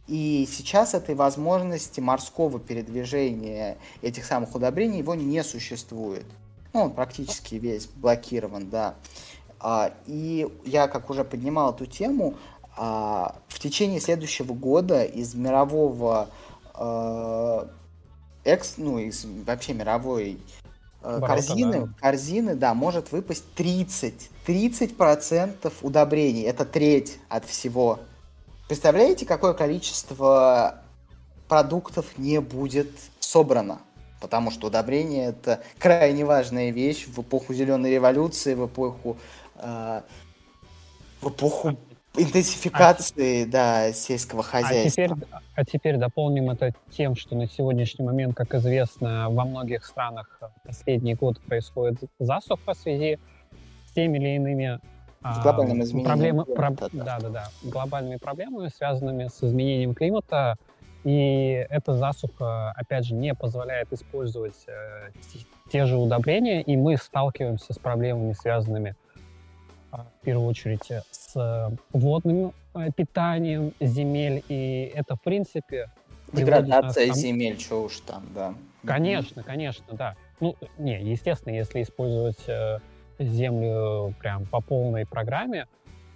И 0.08 0.47
сейчас 0.51 0.93
этой 0.93 1.16
возможности 1.16 1.99
морского 1.99 2.60
передвижения 2.60 3.78
этих 4.01 4.26
самых 4.26 4.53
удобрений 4.53 4.99
его 4.99 5.16
не 5.16 5.43
существует. 5.43 6.26
Ну, 6.74 6.82
он 6.84 6.91
практически 6.91 7.56
весь 7.56 7.88
блокирован, 7.88 8.70
да. 8.70 8.95
А, 9.60 9.93
и 10.06 10.47
я, 10.64 10.88
как 10.88 11.10
уже 11.10 11.24
поднимал 11.24 11.74
эту 11.74 11.88
тему, 11.88 12.36
а, 12.78 13.36
в 13.47 13.60
течение 13.60 13.99
следующего 13.99 14.53
года 14.53 15.03
из 15.03 15.34
мирового 15.34 16.30
а, 16.76 17.68
экс, 18.43 18.76
ну, 18.78 18.99
из 18.99 19.26
вообще 19.45 19.74
мировой 19.74 20.38
Оборота, 21.01 21.28
корзины, 21.28 21.82
да. 21.82 21.89
корзины, 21.99 22.56
да, 22.56 22.74
может 22.74 23.12
выпасть 23.12 23.45
30, 23.56 24.30
30% 24.45 25.74
удобрений. 25.82 26.43
Это 26.43 26.66
треть 26.66 27.18
от 27.30 27.45
всего 27.45 27.99
Представляете, 28.68 29.28
какое 29.28 29.53
количество 29.53 30.82
продуктов 31.47 32.18
не 32.18 32.41
будет 32.41 32.89
собрано? 33.20 33.80
Потому 34.20 34.49
что 34.49 34.68
удобрение 34.68 35.28
это 35.28 35.61
крайне 35.78 36.26
важная 36.26 36.72
вещь 36.72 37.05
в 37.05 37.22
эпоху 37.22 37.53
зеленой 37.53 37.91
революции, 37.91 38.55
в 38.55 38.66
эпоху, 38.66 39.18
э, 39.57 40.01
в 41.22 41.30
эпоху 41.30 41.78
интенсификации 42.18 43.43
а, 43.43 43.47
да, 43.47 43.93
сельского 43.93 44.41
хозяйства. 44.41 45.03
А 45.03 45.07
теперь, 45.07 45.28
а 45.55 45.66
теперь 45.66 45.97
дополним 45.97 46.49
это 46.49 46.74
тем, 46.89 47.16
что 47.16 47.36
на 47.36 47.47
сегодняшний 47.47 48.03
момент, 48.03 48.36
как 48.36 48.55
известно, 48.55 49.30
во 49.30 49.45
многих 49.45 49.86
странах 49.86 50.39
последний 50.63 51.13
год 51.13 51.39
происходит 51.41 51.99
засуха 52.18 52.74
в 52.74 52.78
связи 52.78 53.20
с 53.88 53.91
теми 53.91 54.18
или 54.18 54.36
иными 54.38 54.80
С 55.34 55.39
глобальным 55.39 55.82
изменением 55.82 56.07
проблемы, 56.07 56.45
климата. 56.45 56.89
Про, 56.89 57.03
да, 57.03 57.19
да, 57.19 57.30
да. 57.30 57.47
Глобальными 57.63 58.17
проблемами, 58.17 58.67
связанными 58.67 59.28
с 59.28 59.43
изменением 59.43 59.95
климата. 59.95 60.55
И 61.03 61.65
эта 61.69 61.97
засуха, 61.97 62.71
опять 62.71 63.05
же, 63.05 63.15
не 63.15 63.34
позволяет 63.34 63.91
использовать 63.91 64.65
э, 64.67 65.11
те 65.71 65.86
же 65.86 65.97
удобрения, 65.97 66.61
и 66.61 66.76
мы 66.76 66.97
сталкиваемся 66.97 67.73
с 67.73 67.78
проблемами, 67.78 68.34
связанными 68.34 68.95
э, 69.91 69.97
в 69.97 70.26
первую 70.26 70.47
очередь 70.47 70.91
с 71.11 71.71
водным 71.91 72.53
э, 72.73 72.91
питанием 72.95 73.73
земель. 73.80 74.43
И 74.47 74.91
это, 74.95 75.15
в 75.15 75.21
принципе... 75.21 75.89
Деградация 76.34 77.07
нас... 77.07 77.17
земель, 77.17 77.59
что 77.59 77.84
уж 77.84 77.99
там, 77.99 78.26
да. 78.34 78.53
Конечно, 78.84 79.43
конечно, 79.43 79.86
да. 79.91 80.15
Ну, 80.39 80.55
не, 80.78 81.01
естественно, 81.01 81.53
если 81.53 81.82
использовать 81.82 82.47
э, 82.47 82.80
землю 83.20 84.13
прям 84.20 84.45
по 84.45 84.61
полной 84.61 85.05
программе, 85.05 85.68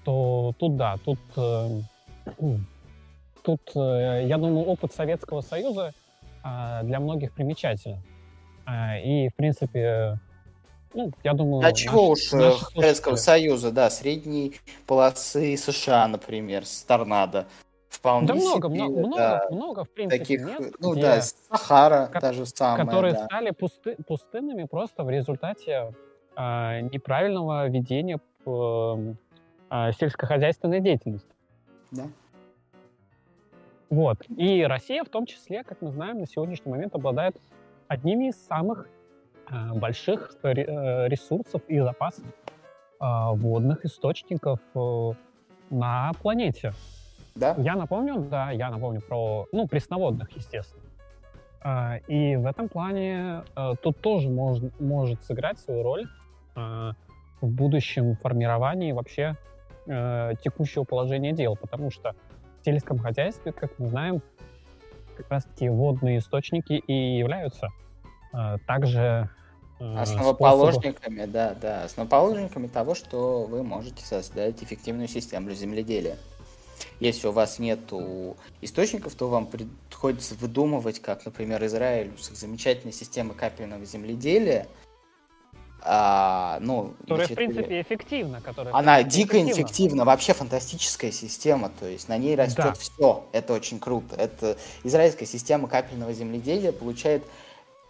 то 0.04 0.54
тут 0.58 0.76
да, 0.78 0.95
тут, 1.04 1.20
э, 1.38 1.82
тут 3.43 3.62
э, 3.76 4.26
я 4.26 4.38
думаю, 4.38 4.66
опыт 4.66 4.93
Советского 4.93 5.41
Союза 5.41 5.93
э, 6.43 6.84
для 6.84 7.00
многих 7.00 7.34
примечателен. 7.34 8.02
Э, 8.68 9.02
и, 9.02 9.30
в 9.30 9.36
принципе, 9.36 10.20
ну, 10.93 11.12
я 11.24 11.34
думаю... 11.34 11.66
А 11.66 11.72
чего 11.74 12.10
уж 12.10 12.32
наш 12.32 12.60
Советского 12.74 13.16
Союза, 13.16 13.72
да, 13.72 13.89
средней 13.89 14.56
полосы 14.88 15.56
США, 15.58 16.08
например, 16.08 16.66
с 16.66 16.84
торнадо. 16.84 17.47
Вполне 17.89 18.28
да 18.28 18.36
много, 18.36 18.70
себе, 18.70 18.84
много, 18.84 18.95
да, 18.95 19.00
много, 19.02 19.56
много, 19.56 19.84
в 19.84 19.89
принципе, 19.89 20.20
таких, 20.20 20.41
мест, 20.45 20.76
ну 20.80 20.93
где, 20.93 21.02
да, 21.02 21.22
Сахара 21.22 22.06
ко- 22.06 22.22
та 22.22 22.34
же 22.34 22.45
самая, 22.45 22.86
которые 22.86 23.14
да. 23.14 23.26
стали 23.26 23.50
пусты, 23.50 23.97
пустынными 24.08 24.66
просто 24.66 25.04
в 25.04 25.10
результате 25.10 25.91
э, 26.36 26.82
неправильного 26.82 27.68
ведения 27.68 28.20
э, 28.46 29.14
э, 29.70 29.92
сельскохозяйственной 29.94 30.82
деятельности. 30.82 31.30
Да. 31.92 32.08
Вот. 33.90 34.18
И 34.30 34.64
Россия 34.64 35.04
в 35.04 35.10
том 35.10 35.26
числе, 35.26 35.64
как 35.64 35.82
мы 35.82 35.92
знаем, 35.92 36.20
на 36.20 36.28
сегодняшний 36.28 36.72
момент 36.72 36.94
обладает 36.94 37.36
одними 37.88 38.30
из 38.30 38.36
самых 38.48 38.88
э, 39.50 39.74
больших 39.74 40.36
ресурсов 40.44 41.62
и 41.68 41.80
запасов 41.80 42.26
э, 42.26 43.06
водных 43.34 43.86
источников 43.86 44.60
э, 44.76 45.12
на 45.72 46.12
планете. 46.22 46.74
Да? 47.36 47.56
Я 47.58 47.76
напомню, 47.76 48.20
да, 48.30 48.52
я 48.52 48.70
напомню 48.70 49.02
про, 49.02 49.48
ну, 49.52 49.68
пресноводных, 49.68 50.32
естественно. 50.36 50.84
А, 51.62 51.97
и 52.07 52.36
в 52.36 52.45
этом 52.45 52.70
плане 52.70 53.43
а, 53.55 53.76
тут 53.76 53.99
тоже 53.99 54.30
мож, 54.30 54.60
может 54.80 55.24
сыграть 55.24 55.60
свою 55.60 55.84
роль 55.84 56.07
а, 56.55 56.93
в 57.41 57.47
будущем 57.47 58.16
формировании 58.16 58.91
вообще 58.91 59.36
текущего 60.43 60.84
положения 60.84 61.32
дел, 61.32 61.55
потому 61.55 61.89
что 61.89 62.14
в 62.62 62.66
сельском 62.66 62.99
хозяйстве, 62.99 63.51
как 63.51 63.72
мы 63.80 63.88
знаем, 63.88 64.22
как 65.18 65.32
раз-таки 65.32 65.68
водные 65.68 66.20
источники 66.20 66.74
и 66.74 67.18
являются 67.18 67.70
также 68.68 69.32
основоположниками, 69.80 71.24
способов... 71.24 71.32
да, 71.32 71.55
да, 71.60 71.84
основоположниками 71.86 72.68
того, 72.68 72.93
что 72.93 73.45
вы 73.45 73.64
можете 73.64 74.05
создать 74.05 74.62
эффективную 74.62 75.07
систему 75.07 75.49
земледелия. 75.51 76.18
Если 77.00 77.28
у 77.28 77.32
вас 77.32 77.60
нет 77.60 77.80
источников, 78.62 79.16
то 79.16 79.28
вам 79.28 79.48
приходится 79.48 80.36
выдумывать, 80.36 81.00
как, 81.00 81.26
например, 81.26 81.64
Израиль 81.66 82.12
с 82.20 82.30
их 82.30 82.38
замечательной 82.38 82.94
системой 82.94 83.36
капельного 83.36 83.86
земледелия, 83.86 84.68
а, 85.82 86.60
ну, 86.62 86.94
которая, 87.02 87.28
в 87.28 87.34
принципе, 87.34 87.82
эффективна. 87.82 88.42
Которая, 88.42 88.74
она 88.74 88.98
принципе, 88.98 89.22
дико 89.22 89.38
эффективна. 89.38 89.62
эффективна, 89.62 90.06
вообще 90.06 90.34
фантастическая 90.34 91.12
система, 91.12 91.72
то 91.80 91.88
есть 91.88 92.10
на 92.10 92.18
ней 92.18 92.36
растет 92.36 92.66
да. 92.66 92.74
все, 92.74 93.26
это 93.32 93.54
очень 93.54 93.80
круто. 93.80 94.16
Это 94.16 94.58
израильская 94.84 95.26
система 95.26 95.68
капельного 95.68 96.12
земледелия 96.12 96.72
получает 96.72 97.24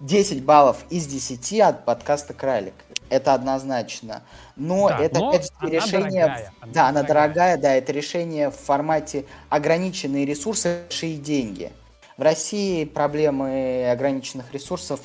10 0.01 0.43
баллов 0.43 0.85
из 0.89 1.07
10 1.07 1.61
от 1.61 1.85
подкаста 1.85 2.33
«Кралик». 2.33 2.75
Это 3.09 3.33
однозначно. 3.33 4.21
Но 4.55 4.89
да, 4.89 4.99
это, 4.99 5.19
но 5.19 5.33
же, 5.33 5.39
решение... 5.63 6.25
Дорогая, 6.25 6.53
она 6.61 6.73
да, 6.73 6.87
она 6.89 7.03
дорогая. 7.03 7.27
дорогая, 7.27 7.57
да, 7.57 7.73
это 7.73 7.91
решение 7.91 8.49
в 8.49 8.55
формате 8.55 9.25
ограниченные 9.49 10.25
ресурсы, 10.25 10.83
большие 10.87 11.17
деньги. 11.17 11.71
В 12.17 12.21
России 12.21 12.83
проблемы 12.83 13.89
ограниченных 13.89 14.53
ресурсов 14.53 14.99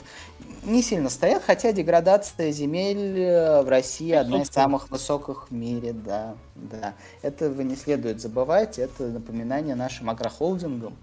не 0.64 0.82
сильно 0.82 1.10
стоят, 1.10 1.42
хотя 1.44 1.72
деградация 1.72 2.50
земель 2.50 3.20
э, 3.20 3.62
в 3.62 3.68
России 3.68 4.12
одна 4.12 4.42
из 4.42 4.48
самых 4.48 4.90
высоких 4.90 5.48
в 5.50 5.54
мире, 5.54 5.92
да, 5.92 6.34
да. 6.54 6.94
Этого 7.22 7.60
не 7.62 7.76
следует 7.76 8.20
забывать, 8.20 8.78
это 8.78 9.04
напоминание 9.04 9.74
нашим 9.74 10.10
агрохолдингам, 10.10 10.96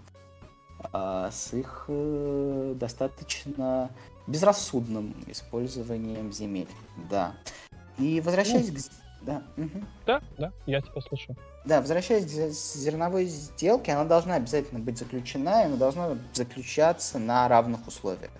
а, 0.91 1.29
с 1.31 1.53
их 1.53 1.85
э, 1.87 2.73
достаточно 2.75 3.91
безрассудным 4.27 5.15
использованием 5.27 6.31
земель. 6.31 6.69
Да. 7.09 7.33
И 7.97 8.21
возвращаясь 8.21 8.69
ну, 8.69 8.75
к... 8.75 8.81
Да. 9.21 9.43
Угу. 9.57 9.85
да, 10.05 10.21
да, 10.37 10.51
я 10.65 10.81
тебя 10.81 11.01
слышу. 11.01 11.35
Да, 11.63 11.81
возвращаясь 11.81 12.25
к 12.25 12.51
зерновой 12.51 13.25
сделке, 13.25 13.91
она 13.91 14.05
должна 14.05 14.35
обязательно 14.35 14.79
быть 14.79 14.97
заключена, 14.97 15.63
и 15.63 15.65
она 15.65 15.75
должна 15.75 16.17
заключаться 16.33 17.19
на 17.19 17.47
равных 17.47 17.87
условиях. 17.87 18.31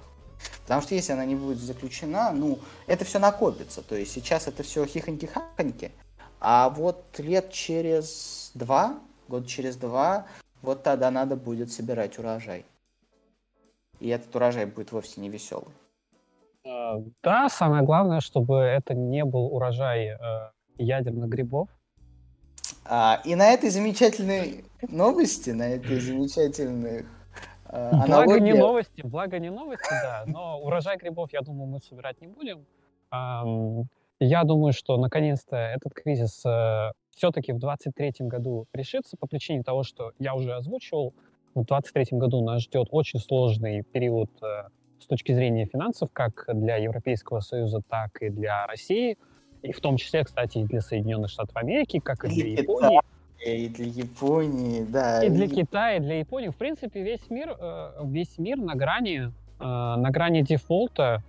Потому 0.63 0.81
что 0.81 0.95
если 0.95 1.13
она 1.13 1.25
не 1.25 1.35
будет 1.35 1.59
заключена, 1.59 2.31
ну, 2.31 2.59
это 2.87 3.05
все 3.05 3.19
накопится. 3.19 3.83
То 3.83 3.95
есть 3.95 4.11
сейчас 4.11 4.47
это 4.47 4.63
все 4.63 4.85
хихоньки-хахоньки, 4.85 5.91
а 6.39 6.69
вот 6.69 7.05
лет 7.19 7.51
через 7.51 8.49
два, 8.55 8.99
год 9.27 9.45
через 9.45 9.75
два, 9.75 10.25
вот 10.63 10.81
тогда 10.81 11.11
надо 11.11 11.35
будет 11.35 11.71
собирать 11.71 12.17
урожай. 12.17 12.65
И 14.01 14.09
этот 14.09 14.35
урожай 14.35 14.65
будет 14.65 14.91
вовсе 14.91 15.21
не 15.21 15.29
веселый. 15.29 15.73
А, 16.65 16.97
да, 17.21 17.49
самое 17.49 17.83
главное, 17.83 18.19
чтобы 18.19 18.55
это 18.57 18.95
не 18.95 19.23
был 19.23 19.45
урожай 19.53 20.07
э, 20.07 20.17
ядерных 20.77 21.29
грибов. 21.29 21.69
А, 22.83 23.21
и 23.23 23.35
на 23.35 23.51
этой 23.51 23.69
замечательной 23.69 24.65
новости, 24.89 25.51
на 25.51 25.69
этой 25.69 25.99
замечательной 25.99 27.05
э, 27.65 27.91
Благо 28.07 28.39
не 28.39 28.53
новости, 28.53 29.01
благо 29.03 29.37
не 29.37 29.51
новости, 29.51 29.89
да, 29.89 30.23
но 30.25 30.59
урожай 30.59 30.97
грибов, 30.97 31.31
я 31.31 31.41
думаю, 31.41 31.67
мы 31.67 31.79
собирать 31.79 32.19
не 32.21 32.27
будем. 32.27 32.65
Я 34.23 34.43
думаю, 34.43 34.73
что 34.73 34.97
наконец-то 34.97 35.55
этот 35.57 35.93
кризис 35.93 36.43
э, 36.45 36.91
все-таки 37.15 37.53
в 37.53 37.59
2023 37.59 38.27
году 38.27 38.67
решится 38.73 39.17
по 39.17 39.27
причине 39.27 39.63
того, 39.63 39.83
что 39.83 40.11
я 40.19 40.35
уже 40.35 40.53
озвучивал. 40.53 41.13
В 41.53 41.65
2023 41.65 42.17
году 42.17 42.41
нас 42.41 42.63
ждет 42.63 42.87
очень 42.91 43.19
сложный 43.19 43.83
период 43.83 44.29
э, 44.41 44.69
с 44.99 45.05
точки 45.05 45.33
зрения 45.33 45.65
финансов, 45.65 46.09
как 46.13 46.45
для 46.53 46.77
Европейского 46.77 47.41
Союза, 47.41 47.81
так 47.89 48.21
и 48.21 48.29
для 48.29 48.65
России. 48.67 49.17
И 49.61 49.73
в 49.73 49.79
том 49.81 49.97
числе, 49.97 50.23
кстати, 50.23 50.59
и 50.59 50.63
для 50.63 50.79
Соединенных 50.79 51.29
Штатов 51.29 51.55
Америки, 51.57 51.99
как 51.99 52.23
и 52.23 52.29
для 52.29 52.61
Японии. 52.61 53.01
И 53.45 53.67
для 53.67 53.85
Японии, 53.85 54.85
да. 54.87 55.23
И 55.25 55.29
для 55.29 55.49
Китая, 55.49 55.97
и 55.97 55.99
для 55.99 56.19
Японии. 56.19 56.49
В 56.49 56.55
принципе, 56.55 57.03
весь 57.03 57.29
мир, 57.29 57.55
э, 57.59 57.91
весь 58.05 58.37
мир 58.37 58.57
на 58.57 58.75
грани, 58.75 59.19
э, 59.19 59.31
на 59.59 60.09
грани 60.09 60.43
дефолта 60.43 61.21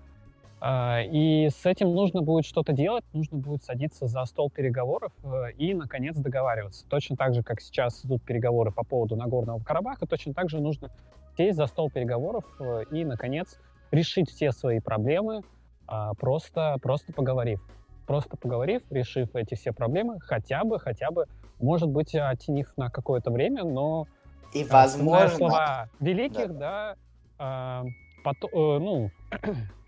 и 0.65 1.49
с 1.51 1.67
этим 1.67 1.93
нужно 1.93 2.23
будет 2.23 2.45
что-то 2.45 2.73
делать, 2.73 3.05
нужно 3.13 3.39
будет 3.39 3.65
садиться 3.65 4.07
за 4.07 4.25
стол 4.27 4.49
переговоров 4.49 5.13
э, 5.25 5.53
и, 5.59 5.75
наконец, 5.75 6.17
договариваться. 6.17 6.87
Точно 6.89 7.17
так 7.17 7.35
же, 7.35 7.43
как 7.43 7.61
сейчас 7.61 8.05
идут 8.05 8.23
переговоры 8.23 8.71
по 8.71 8.85
поводу 8.85 9.17
Нагорного 9.17 9.59
Карабаха, 9.59 10.07
точно 10.07 10.35
так 10.35 10.51
же 10.51 10.61
нужно 10.61 10.91
сесть 11.37 11.57
за 11.57 11.67
стол 11.67 11.91
переговоров 11.91 12.45
э, 12.61 12.85
и, 12.93 13.05
наконец, 13.05 13.59
решить 13.91 14.31
все 14.31 14.53
свои 14.53 14.79
проблемы, 14.79 15.43
а, 15.87 16.15
просто, 16.15 16.77
просто 16.81 17.13
поговорив. 17.13 17.61
Просто 18.07 18.37
поговорив, 18.37 18.83
решив 18.91 19.35
эти 19.35 19.55
все 19.55 19.73
проблемы, 19.73 20.21
хотя 20.21 20.65
бы, 20.65 20.79
хотя 20.79 21.11
бы, 21.11 21.27
может 21.61 21.89
быть, 21.89 22.15
оттенив 22.15 22.73
на 22.77 22.89
какое-то 22.89 23.31
время, 23.31 23.65
но... 23.65 24.07
И, 24.55 24.65
возможно... 24.65 25.29
слова 25.37 25.89
великих, 25.99 26.57
да, 26.57 26.97
да 27.39 27.85
э, 27.85 28.49
ну, 28.53 29.11
Э, 29.33 29.53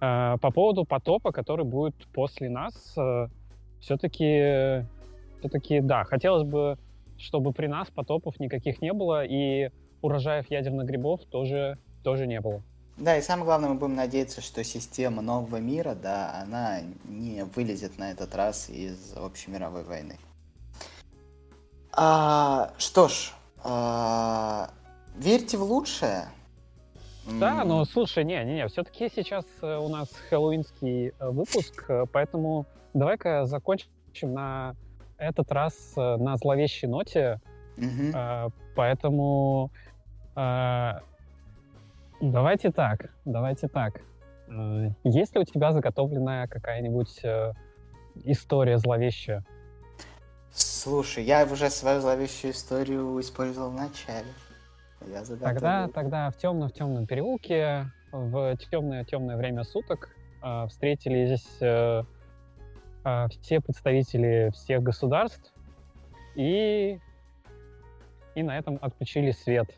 по 0.00 0.50
поводу 0.52 0.84
потопа, 0.84 1.32
который 1.32 1.64
будет 1.64 1.94
после 2.12 2.50
нас, 2.50 2.74
э, 2.96 3.28
все-таки, 3.80 4.84
все-таки, 5.38 5.80
да, 5.80 6.04
хотелось 6.04 6.44
бы, 6.44 6.78
чтобы 7.18 7.52
при 7.52 7.66
нас 7.66 7.90
потопов 7.90 8.38
никаких 8.40 8.82
не 8.82 8.92
было, 8.92 9.24
и 9.24 9.70
урожаев 10.02 10.50
ядерных 10.50 10.86
грибов 10.86 11.22
тоже, 11.30 11.78
тоже 12.02 12.26
не 12.26 12.40
было. 12.40 12.62
Да, 12.96 13.16
и 13.16 13.22
самое 13.22 13.46
главное, 13.46 13.70
мы 13.70 13.74
будем 13.74 13.96
надеяться, 13.96 14.40
что 14.40 14.62
система 14.62 15.20
нового 15.20 15.56
мира, 15.56 15.94
да, 15.94 16.40
она 16.42 16.80
не 17.04 17.44
вылезет 17.44 17.98
на 17.98 18.12
этот 18.12 18.34
раз 18.34 18.70
из 18.70 19.16
общей 19.16 19.50
мировой 19.50 19.82
войны. 19.82 20.16
А, 21.92 22.72
что 22.78 23.08
ж, 23.08 23.32
а, 23.64 24.70
верьте 25.16 25.56
в 25.56 25.62
лучшее. 25.62 26.28
Да, 27.26 27.64
но 27.64 27.84
слушай, 27.84 28.24
не-не-не, 28.24 28.68
все-таки 28.68 29.10
сейчас 29.14 29.44
э, 29.62 29.76
у 29.76 29.88
нас 29.88 30.08
хэллоуинский 30.28 31.08
э, 31.08 31.30
выпуск, 31.30 31.84
э, 31.88 32.04
поэтому 32.12 32.66
давай-ка 32.92 33.46
закончим 33.46 33.88
на 34.22 34.76
этот 35.16 35.50
раз 35.50 35.94
на 35.96 36.36
зловещей 36.36 36.88
ноте. 36.88 37.40
Угу. 37.76 38.52
Поэтому 38.76 39.70
давайте 42.20 42.70
так, 42.70 43.10
давайте 43.24 43.68
так. 43.68 44.00
Есть 45.04 45.34
ли 45.34 45.40
у 45.40 45.44
тебя 45.44 45.72
заготовленная 45.72 46.46
какая-нибудь 46.46 47.22
история 48.24 48.78
зловещая? 48.78 49.44
Слушай, 50.52 51.24
я 51.24 51.44
уже 51.44 51.70
свою 51.70 52.00
зловещую 52.00 52.52
историю 52.52 53.20
использовал 53.20 53.70
в 53.70 53.74
начале. 53.74 54.28
Я 55.08 55.22
тогда, 55.36 55.88
тогда 55.88 56.30
в 56.30 56.36
темном 56.36 56.68
в 56.68 56.72
темном 56.72 57.06
переулке 57.06 57.90
в 58.12 58.56
темное 58.70 59.04
темное 59.04 59.36
время 59.36 59.64
суток 59.64 60.10
э, 60.42 60.66
встретились 60.68 61.46
э, 61.60 62.02
э, 63.04 63.28
все 63.42 63.60
представители 63.60 64.50
всех 64.54 64.82
государств 64.82 65.52
и 66.36 66.98
и 68.34 68.42
на 68.42 68.58
этом 68.58 68.78
отключили 68.80 69.30
свет. 69.30 69.68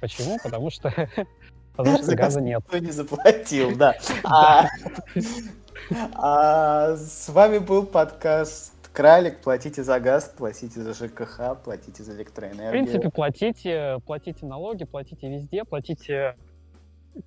Почему? 0.00 0.38
Потому 0.42 0.70
что 0.70 0.92
потому 1.76 1.98
что 1.98 2.16
газа 2.16 2.40
нет. 2.40 2.62
Кто 2.66 2.78
не 2.78 2.90
заплатил, 2.90 3.76
да. 3.76 3.96
А, 6.14 6.96
с 6.96 7.28
вами 7.28 7.58
был 7.58 7.86
подкаст 7.86 8.74
Кралик, 8.98 9.40
платите 9.42 9.84
за 9.84 10.00
газ, 10.00 10.34
платите 10.36 10.80
за 10.80 10.92
ЖКХ, 10.92 11.62
платите 11.62 12.02
за 12.02 12.16
электроэнергию. 12.16 12.66
В 12.66 12.72
принципе, 12.72 13.10
платите, 13.10 13.98
платите 14.04 14.44
налоги, 14.44 14.82
платите 14.82 15.28
везде, 15.28 15.62
платите, 15.62 16.34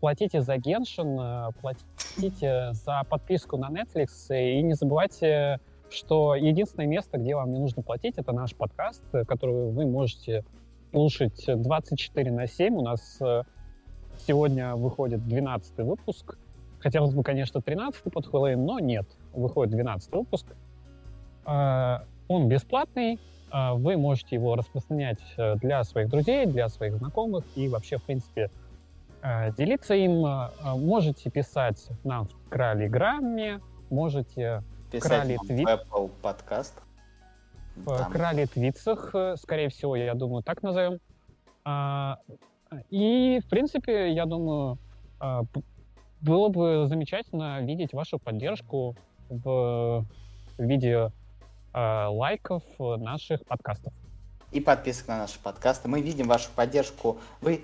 платите 0.02 0.42
за 0.42 0.58
Геншин, 0.58 1.54
платите 1.62 2.74
за 2.74 3.04
подписку 3.10 3.56
на 3.56 3.70
Netflix, 3.70 4.10
и 4.38 4.62
не 4.62 4.74
забывайте, 4.74 5.62
что 5.90 6.36
единственное 6.36 6.88
место, 6.88 7.18
где 7.18 7.36
вам 7.36 7.54
не 7.54 7.60
нужно 7.60 7.84
платить, 7.84 8.16
это 8.18 8.34
наш 8.34 8.54
подкаст, 8.54 9.04
который 9.26 9.72
вы 9.72 9.86
можете 9.86 10.44
слушать 10.92 11.46
24 11.48 12.32
на 12.32 12.48
7. 12.48 12.76
У 12.76 12.82
нас 12.82 13.18
э, 13.22 13.44
сегодня 14.28 14.76
выходит 14.76 15.26
12 15.26 15.78
выпуск. 15.78 16.38
Хотелось 16.80 17.14
бы, 17.14 17.24
конечно, 17.24 17.62
13 17.62 18.12
под 18.12 18.28
Хэллоуин, 18.28 18.62
но 18.66 18.80
нет. 18.80 19.08
Выходит 19.32 19.72
12 19.72 20.12
выпуск. 20.12 20.48
А, 21.46 22.04
он 22.28 22.48
бесплатный, 22.48 23.20
а, 23.50 23.74
вы 23.74 23.98
можете 23.98 24.36
его 24.36 24.56
распространять 24.56 25.20
э, 25.38 25.56
для 25.56 25.84
своих 25.84 26.10
друзей, 26.10 26.46
для 26.46 26.70
своих 26.70 26.96
знакомых 26.96 27.44
и 27.56 27.68
вообще, 27.68 27.98
в 27.98 28.04
принципе, 28.04 28.50
э, 29.22 29.52
делиться 29.58 29.94
им. 29.94 30.26
А, 30.26 30.52
можете 30.78 31.30
писать 31.30 31.90
нам 32.04 32.26
в 32.26 32.50
Кралиграмме, 32.50 33.60
можете 33.90 34.64
писать 34.92 35.10
Крали 35.10 35.38
твит... 35.46 35.68
Apple 35.68 36.10
подкаст. 36.22 36.82
В 37.76 38.10
Крали 38.10 38.46
Твитсах, 38.46 39.12
э, 39.14 39.36
скорее 39.38 39.70
всего, 39.70 39.96
я 39.96 40.14
думаю, 40.14 40.44
так 40.44 40.64
назовем. 40.64 41.00
И, 42.90 43.40
в 43.46 43.50
принципе, 43.50 44.14
я 44.14 44.26
думаю, 44.26 44.78
было 46.22 46.50
бы 46.50 46.86
замечательно 46.88 47.62
видеть 47.62 47.94
вашу 47.94 48.18
поддержку 48.18 48.96
в 49.30 50.06
виде 50.58 51.12
лайков 51.74 52.64
наших 52.80 53.46
подкастов. 53.46 53.94
И 54.52 54.60
подписок 54.60 55.08
на 55.08 55.18
наши 55.18 55.40
подкасты. 55.40 55.88
Мы 55.88 56.02
видим 56.02 56.28
вашу 56.28 56.50
поддержку. 56.54 57.20
Вы, 57.40 57.64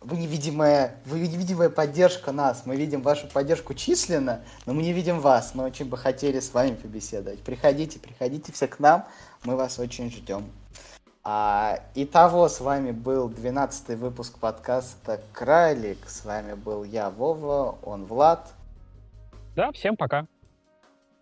вы 0.00 0.16
невидимая, 0.16 0.96
вы 1.06 1.20
невидимая 1.20 1.70
поддержка 1.70 2.32
нас. 2.32 2.66
Мы 2.66 2.76
видим 2.76 3.02
вашу 3.02 3.28
поддержку 3.28 3.74
численно, 3.74 4.42
но 4.66 4.74
мы 4.74 4.82
не 4.82 4.92
видим 4.92 5.20
вас. 5.20 5.54
Мы 5.54 5.64
очень 5.64 5.88
бы 5.88 5.96
хотели 5.96 6.40
с 6.40 6.52
вами 6.52 6.74
побеседовать. 6.74 7.40
Приходите, 7.40 8.00
приходите 8.00 8.52
все 8.52 8.66
к 8.66 8.80
нам. 8.80 9.06
Мы 9.44 9.54
вас 9.54 9.78
очень 9.78 10.10
ждем. 10.10 10.50
А, 11.22 11.80
итого, 11.94 12.48
с 12.48 12.60
вами 12.60 12.90
был 12.90 13.28
12 13.28 13.98
выпуск 13.98 14.38
подкаста 14.38 15.20
Крайлик. 15.32 16.08
С 16.08 16.24
вами 16.24 16.54
был 16.54 16.84
я, 16.84 17.10
Вова, 17.10 17.78
он 17.82 18.06
Влад. 18.06 18.52
Да, 19.54 19.70
всем 19.72 19.96
пока. 19.96 20.26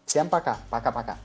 Всем 0.05 0.29
пока. 0.29 0.59
Пока-пока. 0.71 1.17